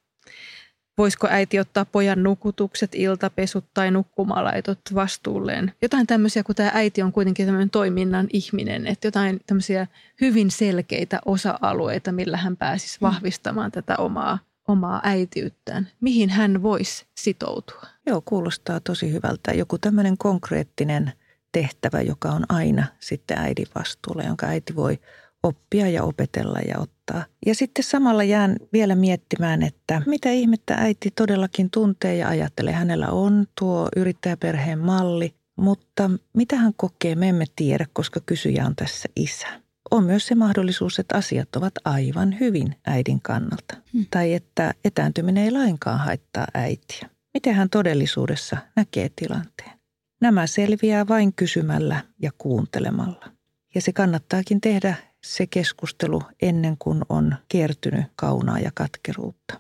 voisiko 1.00 1.28
äiti 1.32 1.60
ottaa 1.60 1.86
pojan 1.86 2.24
nukutukset, 2.24 2.96
iltapesut 2.96 3.66
tai 3.74 3.92
nukkumalaitot 3.92 4.80
vastuulleen. 4.96 5.74
Jotain 5.82 6.08
tämmöisiä, 6.08 6.44
kun 6.44 6.56
tämä 6.56 6.72
äiti 6.74 7.02
on 7.02 7.12
kuitenkin 7.12 7.46
tämmöinen 7.46 7.70
toiminnan 7.70 8.28
ihminen, 8.34 8.88
että 8.88 9.08
jotain 9.08 9.40
tämmöisiä 9.48 9.88
hyvin 10.22 10.52
selkeitä 10.52 11.20
osa-alueita, 11.26 12.12
millä 12.12 12.38
hän 12.38 12.58
pääsisi 12.58 12.98
mm. 13.02 13.06
vahvistamaan 13.06 13.72
tätä 13.72 13.96
omaa, 13.98 14.40
omaa 14.68 15.02
äitiyttään. 15.04 15.88
Mihin 16.02 16.30
hän 16.30 16.64
voisi 16.64 17.06
sitoutua? 17.16 17.82
Joo, 18.06 18.22
kuulostaa 18.26 18.80
tosi 18.80 19.14
hyvältä. 19.14 19.52
Joku 19.52 19.78
tämmöinen 19.78 20.18
konkreettinen 20.18 21.12
tehtävä, 21.52 22.02
joka 22.02 22.30
on 22.30 22.46
aina 22.50 22.86
sitten 23.00 23.38
äidin 23.38 23.68
vastuulla, 23.76 24.24
jonka 24.24 24.46
äiti 24.48 24.76
voi 24.76 25.00
oppia 25.44 25.90
ja 25.90 26.04
opetella 26.04 26.60
ja 26.60 26.80
ottaa. 26.80 26.99
Ja 27.45 27.56
sitten 27.56 27.84
samalla 27.84 28.24
jään 28.24 28.56
vielä 28.74 28.95
miettimään, 28.95 29.63
että 29.63 30.02
mitä 30.06 30.32
ihmettä 30.32 30.74
äiti 30.74 31.12
todellakin 31.12 31.69
tuntee 31.69 32.15
ja 32.15 32.28
ajattelee. 32.28 32.74
Hänellä 32.74 33.08
on 33.08 33.48
tuo 33.60 33.89
yrittäjäperheen 33.95 34.80
malli, 34.80 35.34
mutta 35.56 36.12
mitä 36.34 36.56
hän 36.56 36.74
kokee, 36.78 37.15
me 37.15 37.30
emme 37.30 37.45
tiedä, 37.56 37.86
koska 37.93 38.19
kysyjä 38.26 38.65
on 38.65 38.76
tässä 38.76 39.10
isä. 39.15 39.48
On 39.91 40.04
myös 40.04 40.28
se 40.28 40.36
mahdollisuus, 40.36 41.00
että 41.00 41.17
asiat 41.17 41.56
ovat 41.56 41.74
aivan 41.86 42.39
hyvin 42.39 42.76
äidin 42.86 43.22
kannalta. 43.22 43.78
Hmm. 43.93 44.06
Tai 44.12 44.34
että 44.34 44.74
etääntyminen 44.86 45.43
ei 45.43 45.52
lainkaan 45.52 46.00
haittaa 46.00 46.48
äitiä. 46.54 47.10
Miten 47.34 47.56
hän 47.56 47.69
todellisuudessa 47.69 48.58
näkee 48.76 49.10
tilanteen? 49.15 49.80
Nämä 50.22 50.48
selviää 50.48 51.08
vain 51.08 51.34
kysymällä 51.34 52.04
ja 52.22 52.32
kuuntelemalla. 52.38 53.32
Ja 53.76 53.82
se 53.82 53.93
kannattaakin 53.93 54.62
tehdä 54.62 54.95
se 55.24 55.48
keskustelu 55.48 56.22
ennen 56.42 56.78
kuin 56.78 57.02
on 57.10 57.36
kertynyt 57.48 58.06
kaunaa 58.16 58.60
ja 58.60 58.72
katkeruutta. 58.74 59.60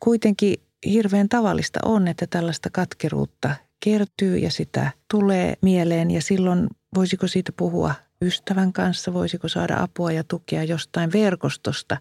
Kuitenkin 0.00 0.56
hirveän 0.86 1.28
tavallista 1.28 1.80
on, 1.84 2.08
että 2.08 2.26
tällaista 2.26 2.70
katkeruutta 2.70 3.54
kertyy 3.80 4.38
ja 4.38 4.50
sitä 4.50 4.90
tulee 5.10 5.54
mieleen 5.62 6.10
ja 6.10 6.22
silloin 6.22 6.68
voisiko 6.94 7.26
siitä 7.26 7.52
puhua 7.56 7.94
ystävän 8.22 8.72
kanssa, 8.72 9.14
voisiko 9.14 9.48
saada 9.48 9.76
apua 9.82 10.12
ja 10.12 10.24
tukea 10.24 10.64
jostain 10.64 11.12
verkostosta 11.12 11.96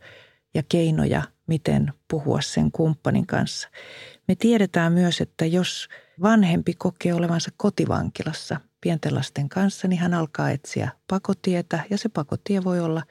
ja 0.54 0.64
keinoja, 0.70 1.24
miten 1.48 1.94
puhua 2.08 2.42
sen 2.42 2.72
kumppanin 2.72 3.28
kanssa. 3.28 3.70
Me 4.28 4.36
tiedetään 4.36 4.94
myös, 4.94 5.22
että 5.22 5.46
jos 5.46 5.88
vanhempi 6.22 6.74
kokee 6.74 7.14
olevansa 7.14 7.52
kotivankilassa, 7.58 8.62
pienten 8.82 9.16
lasten 9.16 9.50
kanssa, 9.50 9.88
niin 9.88 10.00
hän 10.00 10.14
alkaa 10.14 10.50
etsiä 10.50 10.90
pakotietä 11.08 11.80
ja 11.90 11.98
se 11.98 12.10
pakotie 12.10 12.64
voi 12.64 12.80
olla 12.80 13.04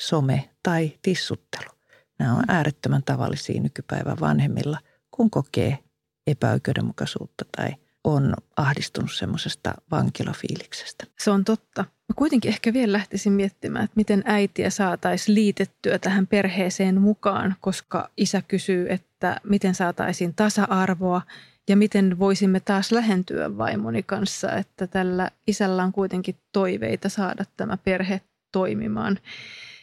some 0.00 0.50
tai 0.62 0.98
tissuttelu. 1.02 1.70
Nämä 2.18 2.34
on 2.34 2.44
äärettömän 2.48 3.02
tavallisia 3.02 3.60
nykypäivän 3.60 4.20
vanhemmilla, 4.20 4.78
kun 5.10 5.30
kokee 5.30 5.78
epäoikeudenmukaisuutta 6.26 7.44
tai 7.56 7.74
on 8.04 8.34
ahdistunut 8.56 9.12
semmoisesta 9.12 9.74
vankilafiiliksestä. 9.90 11.04
Se 11.18 11.30
on 11.30 11.44
totta. 11.44 11.82
Mä 11.82 12.14
kuitenkin 12.16 12.48
ehkä 12.48 12.72
vielä 12.72 12.92
lähtisin 12.92 13.32
miettimään, 13.32 13.84
että 13.84 13.96
miten 13.96 14.22
äitiä 14.26 14.70
saataisiin 14.70 15.34
liitettyä 15.34 15.98
tähän 15.98 16.26
perheeseen 16.26 17.00
mukaan, 17.00 17.56
koska 17.60 18.10
isä 18.16 18.42
kysyy, 18.42 18.86
että 18.88 19.40
miten 19.44 19.74
saataisiin 19.74 20.34
tasa-arvoa 20.34 21.22
ja 21.70 21.76
miten 21.76 22.18
voisimme 22.18 22.60
taas 22.60 22.92
lähentyä 22.92 23.58
vaimoni 23.58 24.02
kanssa, 24.02 24.52
että 24.52 24.86
tällä 24.86 25.30
isällä 25.46 25.82
on 25.82 25.92
kuitenkin 25.92 26.34
toiveita 26.52 27.08
saada 27.08 27.44
tämä 27.56 27.76
perhe 27.76 28.20
toimimaan. 28.52 29.18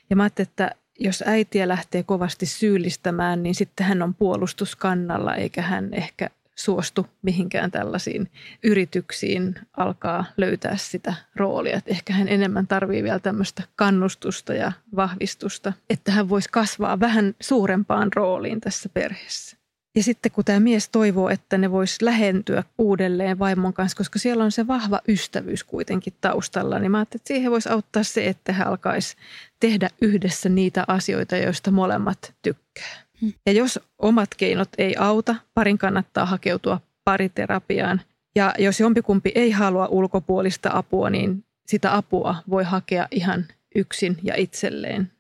Ja 0.10 0.16
mä 0.16 0.24
ajattelin, 0.24 0.50
että 0.50 0.72
jos 1.00 1.24
äitiä 1.28 1.68
lähtee 1.68 2.04
kovasti 2.04 2.46
syyllistämään, 2.46 3.44
niin 3.44 3.56
sitten 3.56 3.86
hän 3.86 4.02
on 4.02 4.14
puolustuskannalla 4.14 5.36
eikä 5.36 5.62
hän 5.62 5.94
ehkä 5.94 6.30
suostu 6.56 7.08
mihinkään 7.22 7.72
tällaisiin 7.72 8.32
yrityksiin 8.64 9.56
alkaa 9.78 10.26
löytää 10.38 10.78
sitä 10.78 11.14
roolia. 11.36 11.78
Että 11.78 11.92
ehkä 11.92 12.14
hän 12.14 12.28
enemmän 12.28 12.68
tarvii 12.68 13.04
vielä 13.04 13.20
tämmöistä 13.20 13.64
kannustusta 13.76 14.54
ja 14.54 14.72
vahvistusta, 14.96 15.74
että 15.90 16.12
hän 16.12 16.30
voisi 16.30 16.50
kasvaa 16.52 17.00
vähän 17.00 17.36
suurempaan 17.42 18.14
rooliin 18.16 18.62
tässä 18.62 18.90
perheessä. 18.90 19.57
Ja 19.98 20.04
sitten 20.04 20.32
kun 20.32 20.46
tämä 20.46 20.60
mies 20.60 20.90
toivoo, 20.90 21.30
että 21.30 21.58
ne 21.58 21.72
vois 21.72 22.02
lähentyä 22.02 22.64
uudelleen 22.78 23.40
vaimon 23.40 23.74
kanssa, 23.74 23.98
koska 23.98 24.20
siellä 24.20 24.44
on 24.44 24.52
se 24.52 24.68
vahva 24.68 25.02
ystävyys 25.08 25.64
kuitenkin 25.64 26.14
taustalla, 26.22 26.80
niin 26.80 26.92
mä 26.92 26.98
ajattelin, 26.98 27.22
että 27.22 27.28
siihen 27.28 27.52
voisi 27.52 27.70
auttaa 27.70 28.04
se, 28.04 28.28
että 28.28 28.54
hän 28.54 28.68
alkaisi 28.68 29.16
tehdä 29.60 29.90
yhdessä 30.02 30.50
niitä 30.50 30.84
asioita, 30.88 31.38
joista 31.38 31.72
molemmat 31.72 32.34
tykkää. 32.42 33.04
Hmm. 33.22 33.34
Ja 33.46 33.52
jos 33.52 33.80
omat 34.00 34.30
keinot 34.38 34.70
ei 34.78 34.96
auta, 35.00 35.36
parin 35.54 35.78
kannattaa 35.78 36.26
hakeutua 36.26 36.80
pariterapiaan. 37.04 38.02
Ja 38.36 38.54
jos 38.60 38.80
jompikumpi 38.80 39.32
ei 39.36 39.52
halua 39.52 39.88
ulkopuolista 39.88 40.70
apua, 40.74 41.10
niin 41.10 41.44
sitä 41.68 41.96
apua 41.96 42.36
voi 42.50 42.64
hakea 42.64 43.08
ihan 43.12 43.46
yksin 43.76 44.18
ja 44.24 44.36
itselleen. 44.36 45.12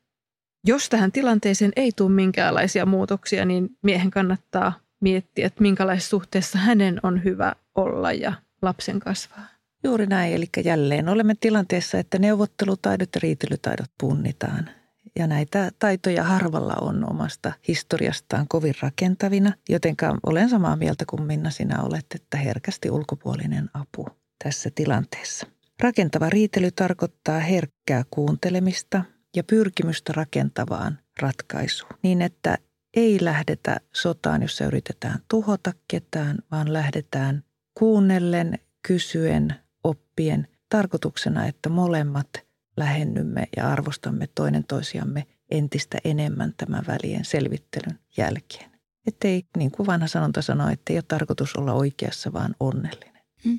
Jos 0.65 0.89
tähän 0.89 1.11
tilanteeseen 1.11 1.71
ei 1.75 1.91
tule 1.95 2.11
minkäänlaisia 2.11 2.85
muutoksia, 2.85 3.45
niin 3.45 3.69
miehen 3.81 4.11
kannattaa 4.11 4.73
miettiä, 4.99 5.47
että 5.47 5.61
minkälaisessa 5.61 6.09
suhteessa 6.09 6.57
hänen 6.57 6.99
on 7.03 7.23
hyvä 7.23 7.55
olla 7.75 8.11
ja 8.11 8.33
lapsen 8.61 8.99
kasvaa. 8.99 9.45
Juuri 9.83 10.05
näin, 10.05 10.33
eli 10.33 10.45
jälleen 10.65 11.09
olemme 11.09 11.35
tilanteessa, 11.39 11.99
että 11.99 12.19
neuvottelutaidot 12.19 13.09
ja 13.15 13.19
riitelytaidot 13.23 13.91
punnitaan. 13.99 14.69
Ja 15.15 15.27
näitä 15.27 15.71
taitoja 15.79 16.23
harvalla 16.23 16.75
on 16.81 17.09
omasta 17.11 17.51
historiastaan 17.67 18.47
kovin 18.47 18.73
rakentavina, 18.81 19.53
jotenka 19.69 20.17
olen 20.25 20.49
samaa 20.49 20.75
mieltä 20.75 21.05
kuin 21.09 21.23
Minna 21.23 21.49
sinä 21.49 21.83
olet, 21.83 22.05
että 22.15 22.37
herkästi 22.37 22.89
ulkopuolinen 22.89 23.69
apu 23.73 24.07
tässä 24.43 24.69
tilanteessa. 24.75 25.47
Rakentava 25.79 26.29
riitely 26.29 26.71
tarkoittaa 26.71 27.39
herkkää 27.39 28.03
kuuntelemista 28.11 29.03
ja 29.37 29.43
pyrkimystä 29.43 30.13
rakentavaan 30.15 30.99
ratkaisuun 31.21 31.91
niin, 32.03 32.21
että 32.21 32.57
ei 32.93 33.17
lähdetä 33.21 33.77
sotaan, 33.93 34.41
jossa 34.41 34.65
yritetään 34.65 35.19
tuhota 35.27 35.73
ketään, 35.87 36.37
vaan 36.51 36.73
lähdetään 36.73 37.43
kuunnellen, 37.73 38.59
kysyen, 38.87 39.55
oppien 39.83 40.47
tarkoituksena, 40.69 41.45
että 41.45 41.69
molemmat 41.69 42.29
lähennymme 42.77 43.47
ja 43.57 43.71
arvostamme 43.71 44.27
toinen 44.35 44.63
toisiamme 44.63 45.27
entistä 45.51 45.97
enemmän 46.03 46.53
tämän 46.57 46.83
välien 46.87 47.25
selvittelyn 47.25 47.99
jälkeen. 48.17 48.71
Ettei, 49.07 49.43
niin 49.57 49.71
kuin 49.71 49.87
vanha 49.87 50.07
sanonta 50.07 50.41
sanoo, 50.41 50.69
että 50.69 50.93
ei 50.93 50.97
ole 50.97 51.03
tarkoitus 51.07 51.55
olla 51.55 51.73
oikeassa, 51.73 52.33
vaan 52.33 52.55
onnellinen. 52.59 53.16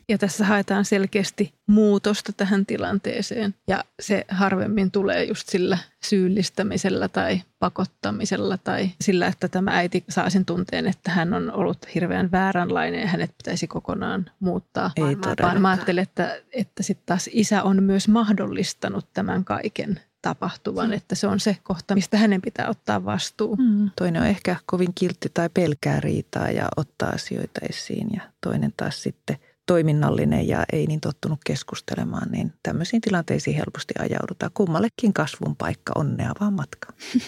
Ja 0.08 0.18
tässä 0.18 0.44
haetaan 0.44 0.84
selkeästi 0.84 1.54
muutosta 1.66 2.32
tähän 2.32 2.66
tilanteeseen 2.66 3.54
ja 3.68 3.84
se 4.00 4.24
harvemmin 4.28 4.90
tulee 4.90 5.24
just 5.24 5.48
sillä 5.48 5.78
syyllistämisellä 6.04 7.08
tai 7.08 7.42
pakottamisella 7.58 8.58
tai 8.58 8.90
sillä, 9.00 9.26
että 9.26 9.48
tämä 9.48 9.70
äiti 9.70 10.04
saa 10.08 10.30
sen 10.30 10.44
tunteen, 10.44 10.86
että 10.86 11.10
hän 11.10 11.34
on 11.34 11.52
ollut 11.52 11.94
hirveän 11.94 12.30
vääränlainen 12.30 13.00
ja 13.00 13.06
hänet 13.06 13.36
pitäisi 13.36 13.66
kokonaan 13.66 14.30
muuttaa. 14.40 14.90
Ei 14.96 15.16
vaan, 15.42 15.62
mä 15.62 15.70
ajattelen, 15.70 16.02
että, 16.02 16.40
että 16.52 16.82
sitten 16.82 17.06
taas 17.06 17.30
isä 17.32 17.62
on 17.62 17.82
myös 17.82 18.08
mahdollistanut 18.08 19.06
tämän 19.12 19.44
kaiken 19.44 20.00
tapahtuvan, 20.22 20.92
että 20.92 21.14
se 21.14 21.26
on 21.26 21.40
se 21.40 21.56
kohta, 21.62 21.94
mistä 21.94 22.16
hänen 22.16 22.42
pitää 22.42 22.68
ottaa 22.68 23.04
vastuu. 23.04 23.56
Mm. 23.56 23.90
Toinen 23.96 24.22
on 24.22 24.28
ehkä 24.28 24.56
kovin 24.66 24.94
kiltti 24.94 25.28
tai 25.34 25.48
pelkää 25.54 26.00
riitaa 26.00 26.50
ja 26.50 26.68
ottaa 26.76 27.08
asioita 27.08 27.60
esiin 27.70 28.08
ja 28.14 28.22
toinen 28.40 28.72
taas 28.76 29.02
sitten– 29.02 29.36
toiminnallinen 29.68 30.48
ja 30.48 30.64
ei 30.72 30.87
niin 30.87 31.00
tottunut 31.00 31.38
keskustelemaan, 31.46 32.31
niin 32.31 32.52
tämmöisiin 32.62 33.00
tilanteisiin 33.00 33.57
helposti 33.57 33.94
ajaudutaan. 33.98 34.52
Kummallekin 34.54 35.12
kasvun 35.12 35.57
paikka, 35.57 35.92
onnea 35.96 36.33
vaan 36.40 36.52
matka. 36.52 36.92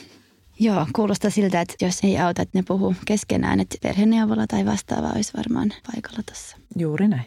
Joo, 0.60 0.86
kuulostaa 0.92 1.30
siltä, 1.30 1.60
että 1.60 1.74
jos 1.80 1.98
ei 2.02 2.18
auta, 2.18 2.42
että 2.42 2.58
ne 2.58 2.62
puhuu 2.68 2.94
keskenään, 3.06 3.60
että 3.60 3.76
perheneuvola 3.82 4.46
tai 4.46 4.66
vastaava 4.66 5.08
olisi 5.14 5.32
varmaan 5.36 5.72
paikalla 5.92 6.20
tuossa. 6.26 6.56
Juuri 6.76 7.08
näin. 7.08 7.24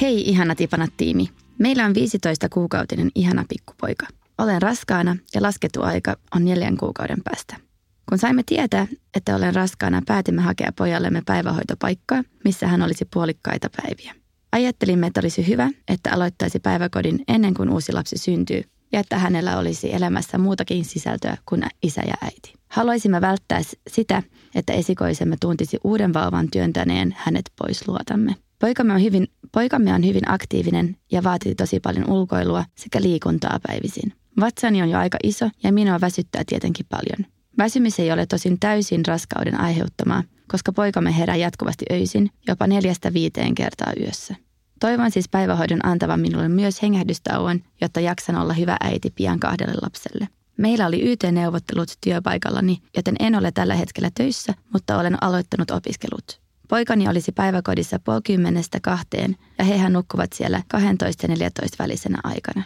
Hei 0.00 0.28
ihana 0.28 0.54
tipanat 0.54 0.90
tiimi. 0.96 1.28
Meillä 1.58 1.84
on 1.84 1.94
15 1.94 2.48
kuukautinen 2.48 3.10
ihana 3.14 3.44
pikkupoika. 3.48 4.06
Olen 4.38 4.62
raskaana 4.62 5.16
ja 5.34 5.42
laskettu 5.42 5.82
aika 5.82 6.16
on 6.36 6.44
neljän 6.44 6.76
kuukauden 6.76 7.22
päästä. 7.24 7.69
Kun 8.10 8.18
saimme 8.18 8.42
tietää, 8.46 8.86
että 9.14 9.36
olen 9.36 9.54
raskaana, 9.54 10.02
päätimme 10.06 10.42
hakea 10.42 10.72
pojallemme 10.76 11.22
päivähoitopaikkaa, 11.26 12.22
missä 12.44 12.66
hän 12.66 12.82
olisi 12.82 13.04
puolikkaita 13.14 13.68
päiviä. 13.82 14.14
Ajattelimme, 14.52 15.06
että 15.06 15.20
olisi 15.20 15.46
hyvä, 15.46 15.70
että 15.88 16.10
aloittaisi 16.12 16.60
päiväkodin 16.60 17.24
ennen 17.28 17.54
kuin 17.54 17.70
uusi 17.70 17.92
lapsi 17.92 18.18
syntyy 18.18 18.62
ja 18.92 19.00
että 19.00 19.18
hänellä 19.18 19.58
olisi 19.58 19.94
elämässä 19.94 20.38
muutakin 20.38 20.84
sisältöä 20.84 21.36
kuin 21.48 21.62
isä 21.82 22.02
ja 22.06 22.14
äiti. 22.22 22.54
Haluaisimme 22.68 23.20
välttää 23.20 23.60
sitä, 23.88 24.22
että 24.54 24.72
esikoisemme 24.72 25.36
tuntisi 25.40 25.78
uuden 25.84 26.14
vauvan 26.14 26.48
työntäneen 26.50 27.14
hänet 27.18 27.50
pois 27.58 27.88
luotamme. 27.88 28.36
Poikamme 28.58 28.94
on, 28.94 29.02
hyvin, 29.02 29.28
poikamme 29.52 29.94
on 29.94 30.06
hyvin 30.06 30.30
aktiivinen 30.30 30.96
ja 31.12 31.24
vaatii 31.24 31.54
tosi 31.54 31.80
paljon 31.80 32.10
ulkoilua 32.10 32.64
sekä 32.74 33.02
liikuntaa 33.02 33.60
päivisin. 33.66 34.12
Vatsani 34.40 34.82
on 34.82 34.90
jo 34.90 34.98
aika 34.98 35.18
iso 35.22 35.50
ja 35.62 35.72
minua 35.72 36.00
väsyttää 36.00 36.42
tietenkin 36.46 36.86
paljon. 36.88 37.39
Väsymys 37.60 38.00
ei 38.00 38.12
ole 38.12 38.26
tosin 38.26 38.60
täysin 38.60 39.06
raskauden 39.06 39.60
aiheuttamaa, 39.60 40.22
koska 40.48 40.72
poikamme 40.72 41.18
herää 41.18 41.36
jatkuvasti 41.36 41.84
öisin, 41.92 42.30
jopa 42.48 42.66
neljästä 42.66 43.12
viiteen 43.12 43.54
kertaa 43.54 43.92
yössä. 44.00 44.34
Toivon 44.80 45.10
siis 45.10 45.28
päivähoidon 45.28 45.86
antavan 45.86 46.20
minulle 46.20 46.48
myös 46.48 46.82
hengähdystauon, 46.82 47.60
jotta 47.80 48.00
jaksan 48.00 48.36
olla 48.36 48.52
hyvä 48.52 48.76
äiti 48.80 49.10
pian 49.10 49.40
kahdelle 49.40 49.74
lapselle. 49.82 50.28
Meillä 50.56 50.86
oli 50.86 51.10
YT-neuvottelut 51.12 51.92
työpaikallani, 52.00 52.82
joten 52.96 53.14
en 53.20 53.34
ole 53.34 53.52
tällä 53.52 53.74
hetkellä 53.74 54.10
töissä, 54.14 54.54
mutta 54.72 54.98
olen 54.98 55.22
aloittanut 55.22 55.70
opiskelut. 55.70 56.40
Poikani 56.68 57.08
olisi 57.08 57.32
päiväkodissa 57.32 57.98
puoli 58.04 58.20
kymmenestä 58.24 58.78
kahteen 58.82 59.36
ja 59.58 59.64
hehän 59.64 59.92
nukkuvat 59.92 60.32
siellä 60.32 60.62
12 60.68 61.24
ja 61.24 61.28
14 61.28 61.76
välisenä 61.84 62.18
aikana. 62.24 62.62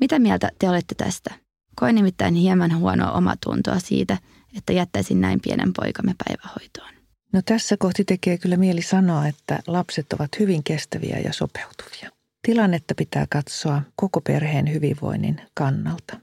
Mitä 0.00 0.18
mieltä 0.18 0.50
te 0.58 0.68
olette 0.68 0.94
tästä? 0.94 1.34
Koin 1.76 1.94
nimittäin 1.94 2.34
hieman 2.34 2.78
huonoa 2.78 3.12
omatuntoa 3.12 3.78
siitä, 3.78 4.18
että 4.56 4.72
jättäisin 4.72 5.20
näin 5.20 5.40
pienen 5.40 5.72
poikamme 5.72 6.14
päivähoitoon. 6.26 6.94
No 7.32 7.42
tässä 7.44 7.76
kohti 7.76 8.04
tekee 8.04 8.38
kyllä 8.38 8.56
mieli 8.56 8.82
sanoa, 8.82 9.26
että 9.26 9.58
lapset 9.66 10.12
ovat 10.12 10.38
hyvin 10.38 10.64
kestäviä 10.64 11.18
ja 11.24 11.32
sopeutuvia. 11.32 12.10
Tilannetta 12.42 12.94
pitää 12.94 13.26
katsoa 13.30 13.82
koko 13.96 14.20
perheen 14.20 14.72
hyvinvoinnin 14.72 15.40
kannalta. 15.54 16.20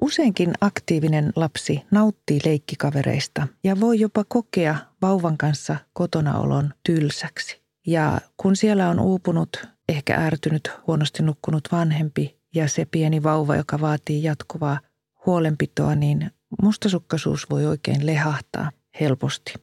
Useinkin 0.00 0.52
aktiivinen 0.60 1.32
lapsi 1.36 1.82
nauttii 1.90 2.40
leikkikavereista 2.44 3.48
ja 3.64 3.80
voi 3.80 4.00
jopa 4.00 4.24
kokea 4.28 4.76
vauvan 5.02 5.38
kanssa 5.38 5.76
kotonaolon 5.92 6.74
tylsäksi. 6.82 7.60
Ja 7.86 8.20
kun 8.36 8.56
siellä 8.56 8.88
on 8.88 9.00
uupunut, 9.00 9.68
ehkä 9.88 10.16
ärtynyt, 10.16 10.70
huonosti 10.86 11.22
nukkunut 11.22 11.68
vanhempi 11.72 12.38
ja 12.54 12.68
se 12.68 12.84
pieni 12.84 13.22
vauva, 13.22 13.56
joka 13.56 13.80
vaatii 13.80 14.22
jatkuvaa 14.22 14.80
huolenpitoa, 15.26 15.94
niin 15.94 16.30
mustasukkaisuus 16.62 17.50
voi 17.50 17.66
oikein 17.66 18.06
lehahtaa 18.06 18.70
helposti. 19.00 19.54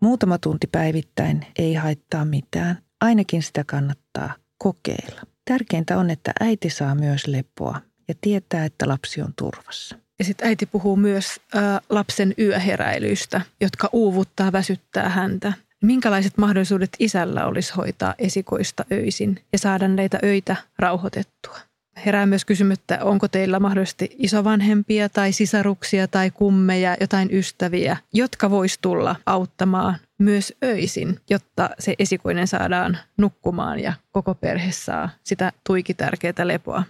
Muutama 0.00 0.38
tunti 0.38 0.66
päivittäin 0.66 1.46
ei 1.58 1.74
haittaa 1.74 2.24
mitään. 2.24 2.78
Ainakin 3.00 3.42
sitä 3.42 3.64
kannattaa 3.64 4.34
kokeilla. 4.58 5.20
Tärkeintä 5.44 5.98
on, 5.98 6.10
että 6.10 6.32
äiti 6.40 6.70
saa 6.70 6.94
myös 6.94 7.26
lepoa 7.26 7.80
ja 8.08 8.14
tietää, 8.20 8.64
että 8.64 8.88
lapsi 8.88 9.22
on 9.22 9.32
turvassa. 9.36 9.96
Ja 10.18 10.24
sitten 10.24 10.48
äiti 10.48 10.66
puhuu 10.66 10.96
myös 10.96 11.26
ä, 11.56 11.80
lapsen 11.90 12.34
yöheräilyistä, 12.38 13.40
jotka 13.60 13.88
uuvuttaa, 13.92 14.52
väsyttää 14.52 15.08
häntä. 15.08 15.52
Minkälaiset 15.82 16.38
mahdollisuudet 16.38 16.90
isällä 16.98 17.46
olisi 17.46 17.72
hoitaa 17.76 18.14
esikoista 18.18 18.84
öisin 18.92 19.44
ja 19.52 19.58
saada 19.58 19.88
näitä 19.88 20.18
öitä 20.24 20.56
rauhoitettua? 20.78 21.58
Herää 22.06 22.26
myös 22.26 22.44
kysymys, 22.44 22.78
että 22.78 22.98
onko 23.04 23.28
teillä 23.28 23.60
mahdollisesti 23.60 24.16
isovanhempia 24.18 25.08
tai 25.08 25.32
sisaruksia 25.32 26.08
tai 26.08 26.30
kummeja, 26.30 26.96
jotain 27.00 27.28
ystäviä, 27.32 27.96
jotka 28.12 28.50
vois 28.50 28.78
tulla 28.78 29.16
auttamaan 29.26 29.96
myös 30.18 30.54
öisin, 30.64 31.20
jotta 31.30 31.70
se 31.78 31.94
esikoinen 31.98 32.46
saadaan 32.46 32.98
nukkumaan 33.16 33.80
ja 33.80 33.92
koko 34.12 34.34
perhe 34.34 34.72
saa 34.72 35.08
sitä 35.24 35.52
tuiki 35.66 35.94
tärkeää 35.94 36.46
lepoa. 36.46 36.82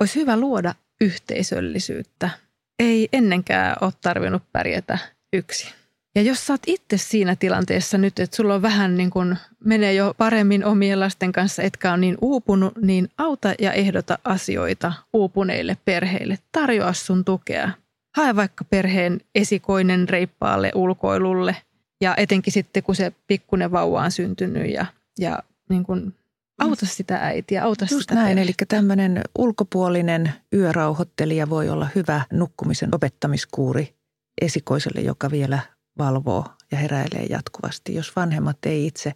Olisi 0.00 0.20
hyvä 0.20 0.36
luoda 0.36 0.74
yhteisöllisyyttä. 1.00 2.30
Ei 2.78 3.08
ennenkään 3.12 3.76
ole 3.80 3.92
tarvinnut 4.00 4.42
pärjätä 4.52 4.98
yksin. 5.32 5.85
Ja 6.16 6.22
jos 6.22 6.46
sä 6.46 6.52
oot 6.52 6.62
itse 6.66 6.98
siinä 6.98 7.36
tilanteessa 7.36 7.98
nyt, 7.98 8.18
että 8.18 8.36
sulla 8.36 8.54
on 8.54 8.62
vähän 8.62 8.96
niin 8.96 9.10
kuin, 9.10 9.36
menee 9.64 9.94
jo 9.94 10.14
paremmin 10.18 10.64
omien 10.64 11.00
lasten 11.00 11.32
kanssa, 11.32 11.62
etkä 11.62 11.92
on 11.92 12.00
niin 12.00 12.18
uupunut, 12.20 12.76
niin 12.82 13.08
auta 13.18 13.54
ja 13.58 13.72
ehdota 13.72 14.18
asioita 14.24 14.92
uupuneille 15.12 15.76
perheille. 15.84 16.38
Tarjoa 16.52 16.92
sun 16.92 17.24
tukea. 17.24 17.70
Hae 18.16 18.36
vaikka 18.36 18.64
perheen 18.64 19.20
esikoinen 19.34 20.08
reippaalle 20.08 20.72
ulkoilulle 20.74 21.56
ja 22.00 22.14
etenkin 22.16 22.52
sitten, 22.52 22.82
kun 22.82 22.96
se 22.96 23.12
pikkunen 23.26 23.72
vauva 23.72 24.02
on 24.02 24.10
syntynyt 24.10 24.70
ja, 24.72 24.86
ja 25.18 25.42
niin 25.68 25.84
kuin 25.84 26.14
auta 26.58 26.86
sitä 26.86 27.16
äitiä, 27.16 27.64
auta 27.64 27.86
Just 27.90 28.00
sitä 28.00 28.14
näin, 28.14 28.26
perhettä. 28.26 28.42
eli 28.42 28.54
tämmöinen 28.68 29.20
ulkopuolinen 29.38 30.32
yörauhoittelija 30.52 31.50
voi 31.50 31.68
olla 31.68 31.88
hyvä 31.94 32.20
nukkumisen 32.32 32.88
opettamiskuuri 32.94 33.94
esikoiselle, 34.40 35.00
joka 35.00 35.30
vielä 35.30 35.58
valvoo 35.98 36.44
ja 36.70 36.78
heräilee 36.78 37.26
jatkuvasti. 37.30 37.94
Jos 37.94 38.16
vanhemmat 38.16 38.58
ei 38.66 38.86
itse 38.86 39.12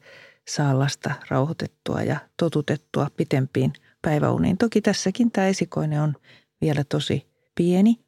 saa 0.48 0.78
lasta 0.78 1.14
rauhoitettua 1.28 2.02
ja 2.02 2.16
totutettua 2.36 3.10
pitempiin 3.16 3.72
päiväuniin. 4.02 4.58
Toki 4.58 4.80
tässäkin 4.80 5.30
tämä 5.30 5.46
esikoinen 5.46 6.00
on 6.00 6.14
vielä 6.60 6.84
tosi 6.84 7.26
pieni. 7.54 8.00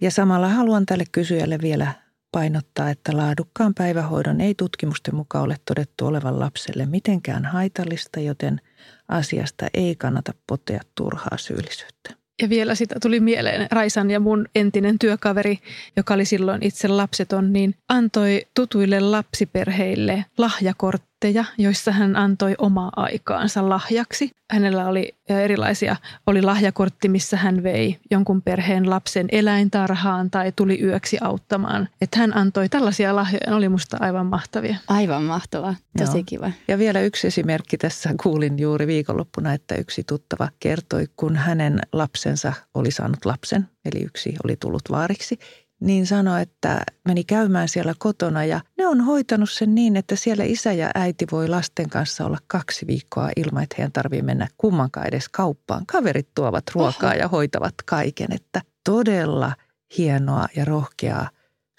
Ja 0.00 0.10
samalla 0.10 0.48
haluan 0.48 0.86
tälle 0.86 1.04
kysyjälle 1.12 1.58
vielä 1.62 1.92
painottaa, 2.32 2.90
että 2.90 3.16
laadukkaan 3.16 3.74
päivähoidon 3.74 4.40
ei 4.40 4.54
tutkimusten 4.54 5.14
mukaan 5.14 5.44
ole 5.44 5.56
todettu 5.64 6.06
olevan 6.06 6.40
lapselle 6.40 6.86
mitenkään 6.86 7.44
haitallista, 7.44 8.20
joten 8.20 8.60
asiasta 9.08 9.66
ei 9.74 9.96
kannata 9.96 10.34
potea 10.46 10.80
turhaa 10.94 11.36
syyllisyyttä. 11.36 12.15
Ja 12.42 12.48
vielä 12.48 12.74
sitä 12.74 12.94
tuli 13.02 13.20
mieleen. 13.20 13.66
Raisan 13.70 14.10
ja 14.10 14.20
mun 14.20 14.46
entinen 14.54 14.98
työkaveri, 14.98 15.58
joka 15.96 16.14
oli 16.14 16.24
silloin 16.24 16.62
itse 16.62 16.88
lapseton, 16.88 17.52
niin 17.52 17.74
antoi 17.88 18.46
tutuille 18.54 19.00
lapsiperheille 19.00 20.24
lahjakortteja 20.38 21.15
kortteja, 21.20 21.44
joissa 21.58 21.92
hän 21.92 22.16
antoi 22.16 22.54
omaa 22.58 22.92
aikaansa 22.96 23.68
lahjaksi. 23.68 24.30
Hänellä 24.50 24.86
oli 24.86 25.14
erilaisia, 25.28 25.96
oli 26.26 26.42
lahjakortti, 26.42 27.08
missä 27.08 27.36
hän 27.36 27.62
vei 27.62 27.98
jonkun 28.10 28.42
perheen 28.42 28.90
lapsen 28.90 29.26
eläintarhaan 29.32 30.30
tai 30.30 30.52
tuli 30.56 30.82
yöksi 30.82 31.18
auttamaan. 31.20 31.88
Että 32.00 32.18
hän 32.18 32.36
antoi 32.36 32.68
tällaisia 32.68 33.16
lahjoja, 33.16 33.46
ne 33.46 33.54
oli 33.54 33.68
musta 33.68 33.96
aivan 34.00 34.26
mahtavia. 34.26 34.76
Aivan 34.88 35.22
mahtavaa, 35.22 35.74
tosi 35.98 36.18
Joo. 36.18 36.24
kiva. 36.26 36.50
Ja 36.68 36.78
vielä 36.78 37.00
yksi 37.00 37.26
esimerkki 37.26 37.78
tässä 37.78 38.14
kuulin 38.22 38.58
juuri 38.58 38.86
viikonloppuna, 38.86 39.52
että 39.52 39.74
yksi 39.74 40.04
tuttava 40.04 40.48
kertoi, 40.60 41.06
kun 41.16 41.36
hänen 41.36 41.80
lapsensa 41.92 42.52
oli 42.74 42.90
saanut 42.90 43.24
lapsen, 43.24 43.68
eli 43.84 44.04
yksi 44.04 44.34
oli 44.44 44.56
tullut 44.56 44.82
vaariksi, 44.90 45.38
niin 45.80 46.06
sanoi, 46.06 46.42
että 46.42 46.80
meni 47.04 47.24
käymään 47.24 47.68
siellä 47.68 47.94
kotona 47.98 48.44
ja 48.44 48.60
ne 48.78 48.86
on 48.86 49.00
hoitanut 49.00 49.50
sen 49.50 49.74
niin, 49.74 49.96
että 49.96 50.16
siellä 50.16 50.44
isä 50.44 50.72
ja 50.72 50.90
äiti 50.94 51.26
voi 51.32 51.48
lasten 51.48 51.90
kanssa 51.90 52.26
olla 52.26 52.38
kaksi 52.46 52.86
viikkoa 52.86 53.30
ilman, 53.36 53.62
että 53.62 53.74
heidän 53.78 53.92
tarvii 53.92 54.22
mennä 54.22 54.48
kummankaan 54.58 55.06
edes 55.06 55.28
kauppaan. 55.28 55.86
Kaverit 55.86 56.28
tuovat 56.34 56.64
ruokaa 56.74 57.10
Oho. 57.10 57.18
ja 57.18 57.28
hoitavat 57.28 57.74
kaiken, 57.86 58.28
että 58.32 58.62
todella 58.84 59.52
hienoa 59.98 60.46
ja 60.56 60.64
rohkeaa 60.64 61.30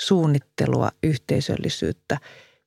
suunnittelua, 0.01 0.91
yhteisöllisyyttä. 1.03 2.17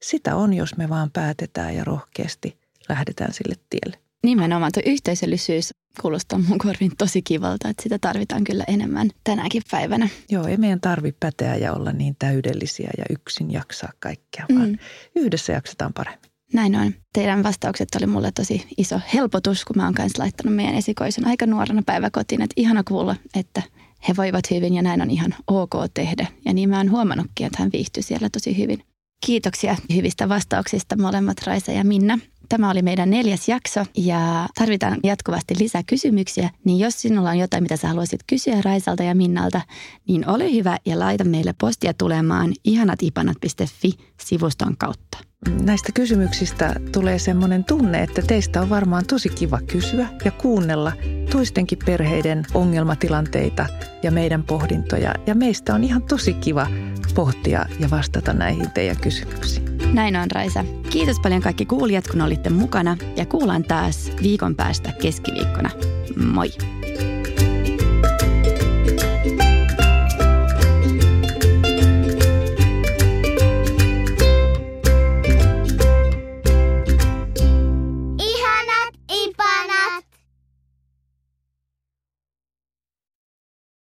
Sitä 0.03 0.37
on, 0.37 0.55
jos 0.55 0.77
me 0.77 0.89
vaan 0.89 1.11
päätetään 1.11 1.77
ja 1.77 1.85
rohkeasti 1.85 2.59
lähdetään 2.89 3.33
sille 3.33 3.55
tielle. 3.71 3.99
Nimenomaan 4.23 4.73
tuo 4.75 4.83
yhteisöllisyys 4.87 5.71
kuulostaa 6.01 6.39
mun 6.39 6.59
korviin 6.59 6.93
tosi 6.99 7.23
kivalta, 7.23 7.69
että 7.69 7.83
sitä 7.83 7.99
tarvitaan 8.01 8.45
kyllä 8.45 8.65
enemmän 8.69 9.11
tänäkin 9.25 9.63
päivänä. 9.71 10.09
Joo, 10.31 10.47
ei 10.47 10.57
meidän 10.57 10.81
tarvi 10.81 11.13
päteä 11.21 11.57
ja 11.57 11.73
olla 11.73 11.93
niin 11.93 12.17
täydellisiä 12.19 12.91
ja 12.99 13.05
yksin 13.11 13.51
jaksaa 13.51 13.93
kaikkea, 14.01 14.47
vaan 14.55 14.69
Mm. 14.69 14.79
yhdessä 15.17 15.53
jaksetaan 15.53 15.93
paremmin. 15.93 16.31
Näin 16.53 16.77
on. 16.77 16.95
Teidän 17.13 17.43
vastaukset 17.43 17.89
oli 17.97 18.07
mulle 18.07 18.33
tosi 18.33 18.67
iso 18.77 19.01
helpotus, 19.15 19.65
kun 19.65 19.77
mä 19.77 19.85
oon 19.85 19.95
kanssa 19.95 20.23
laittanut 20.23 20.57
meidän 20.57 20.75
esikoisen 20.75 21.27
aika 21.27 21.47
nuorena 21.47 21.83
päiväkotiin. 21.87 22.43
Että 22.43 22.55
ihana 22.57 22.83
kuulla, 22.85 23.17
että 23.37 23.63
he 24.09 24.17
voivat 24.17 24.51
hyvin 24.51 24.75
ja 24.75 24.83
näin 24.83 25.03
on 25.03 25.11
ihan 25.11 25.35
ok 25.47 25.75
tehdä. 25.95 26.27
Ja 26.45 26.53
niin 26.55 26.69
mä 26.69 26.77
oon 26.77 26.91
huomannutkin, 26.91 27.47
että 27.47 27.63
hän 27.63 27.71
viihtyi 27.73 28.03
siellä 28.03 28.29
tosi 28.31 28.59
hyvin. 28.59 28.83
Kiitoksia 29.27 29.77
hyvistä 29.95 30.29
vastauksista 30.29 30.97
molemmat 30.97 31.37
Raisa 31.47 31.73
ja 31.73 31.85
Minna. 31.85 32.19
Tämä 32.51 32.71
oli 32.71 32.83
meidän 32.83 33.11
neljäs 33.11 33.49
jakso 33.49 33.85
ja 33.97 34.49
tarvitaan 34.55 34.99
jatkuvasti 35.03 35.55
lisää 35.59 35.83
kysymyksiä. 35.83 36.51
Niin 36.65 36.79
jos 36.79 37.03
sinulla 37.03 37.31
on 37.31 37.39
jotain, 37.39 37.63
mitä 37.63 37.77
sä 37.77 37.89
haluaisit 37.89 38.21
kysyä 38.27 38.63
Raisalta 38.65 39.03
ja 39.03 39.15
Minnalta, 39.15 39.61
niin 40.09 40.29
ole 40.29 40.53
hyvä 40.53 40.77
ja 40.87 40.99
laita 40.99 41.25
meille 41.25 41.55
postia 41.61 41.95
tulemaan 41.95 42.53
ihanatipanat.fi-sivuston 42.65 44.77
kautta. 44.79 45.30
Näistä 45.49 45.93
kysymyksistä 45.93 46.75
tulee 46.93 47.19
semmoinen 47.19 47.65
tunne, 47.65 48.03
että 48.03 48.23
teistä 48.23 48.61
on 48.61 48.71
varmaan 48.71 49.07
tosi 49.07 49.29
kiva 49.29 49.61
kysyä 49.67 50.09
ja 50.25 50.31
kuunnella 50.31 50.93
toistenkin 51.33 51.79
perheiden 51.87 52.47
ongelmatilanteita 52.55 53.67
ja 54.03 54.11
meidän 54.11 54.43
pohdintoja. 54.43 55.15
Ja 55.27 55.35
meistä 55.35 55.75
on 55.75 55.85
ihan 55.85 56.03
tosi 56.03 56.35
kiva 56.35 56.67
pohtia 57.15 57.67
ja 57.81 57.91
vastata 57.91 58.33
näihin 58.33 58.71
teidän 58.71 58.97
kysymyksiin. 58.97 59.79
Näin 59.93 60.17
on 60.17 60.31
Raisa. 60.31 60.65
Kiitos 60.91 61.21
paljon 61.21 61.43
kaikki 61.43 61.67
kuulijat, 61.67 62.09
kun 62.09 62.21
olitte 62.21 62.51
mukana 62.51 62.97
ja 63.17 63.27
kuullaan 63.27 63.65
taas 63.65 64.13
viikon 64.23 64.57
päästä 64.57 64.93
keskiviikkona. 64.93 65.71
Moi! 66.17 66.80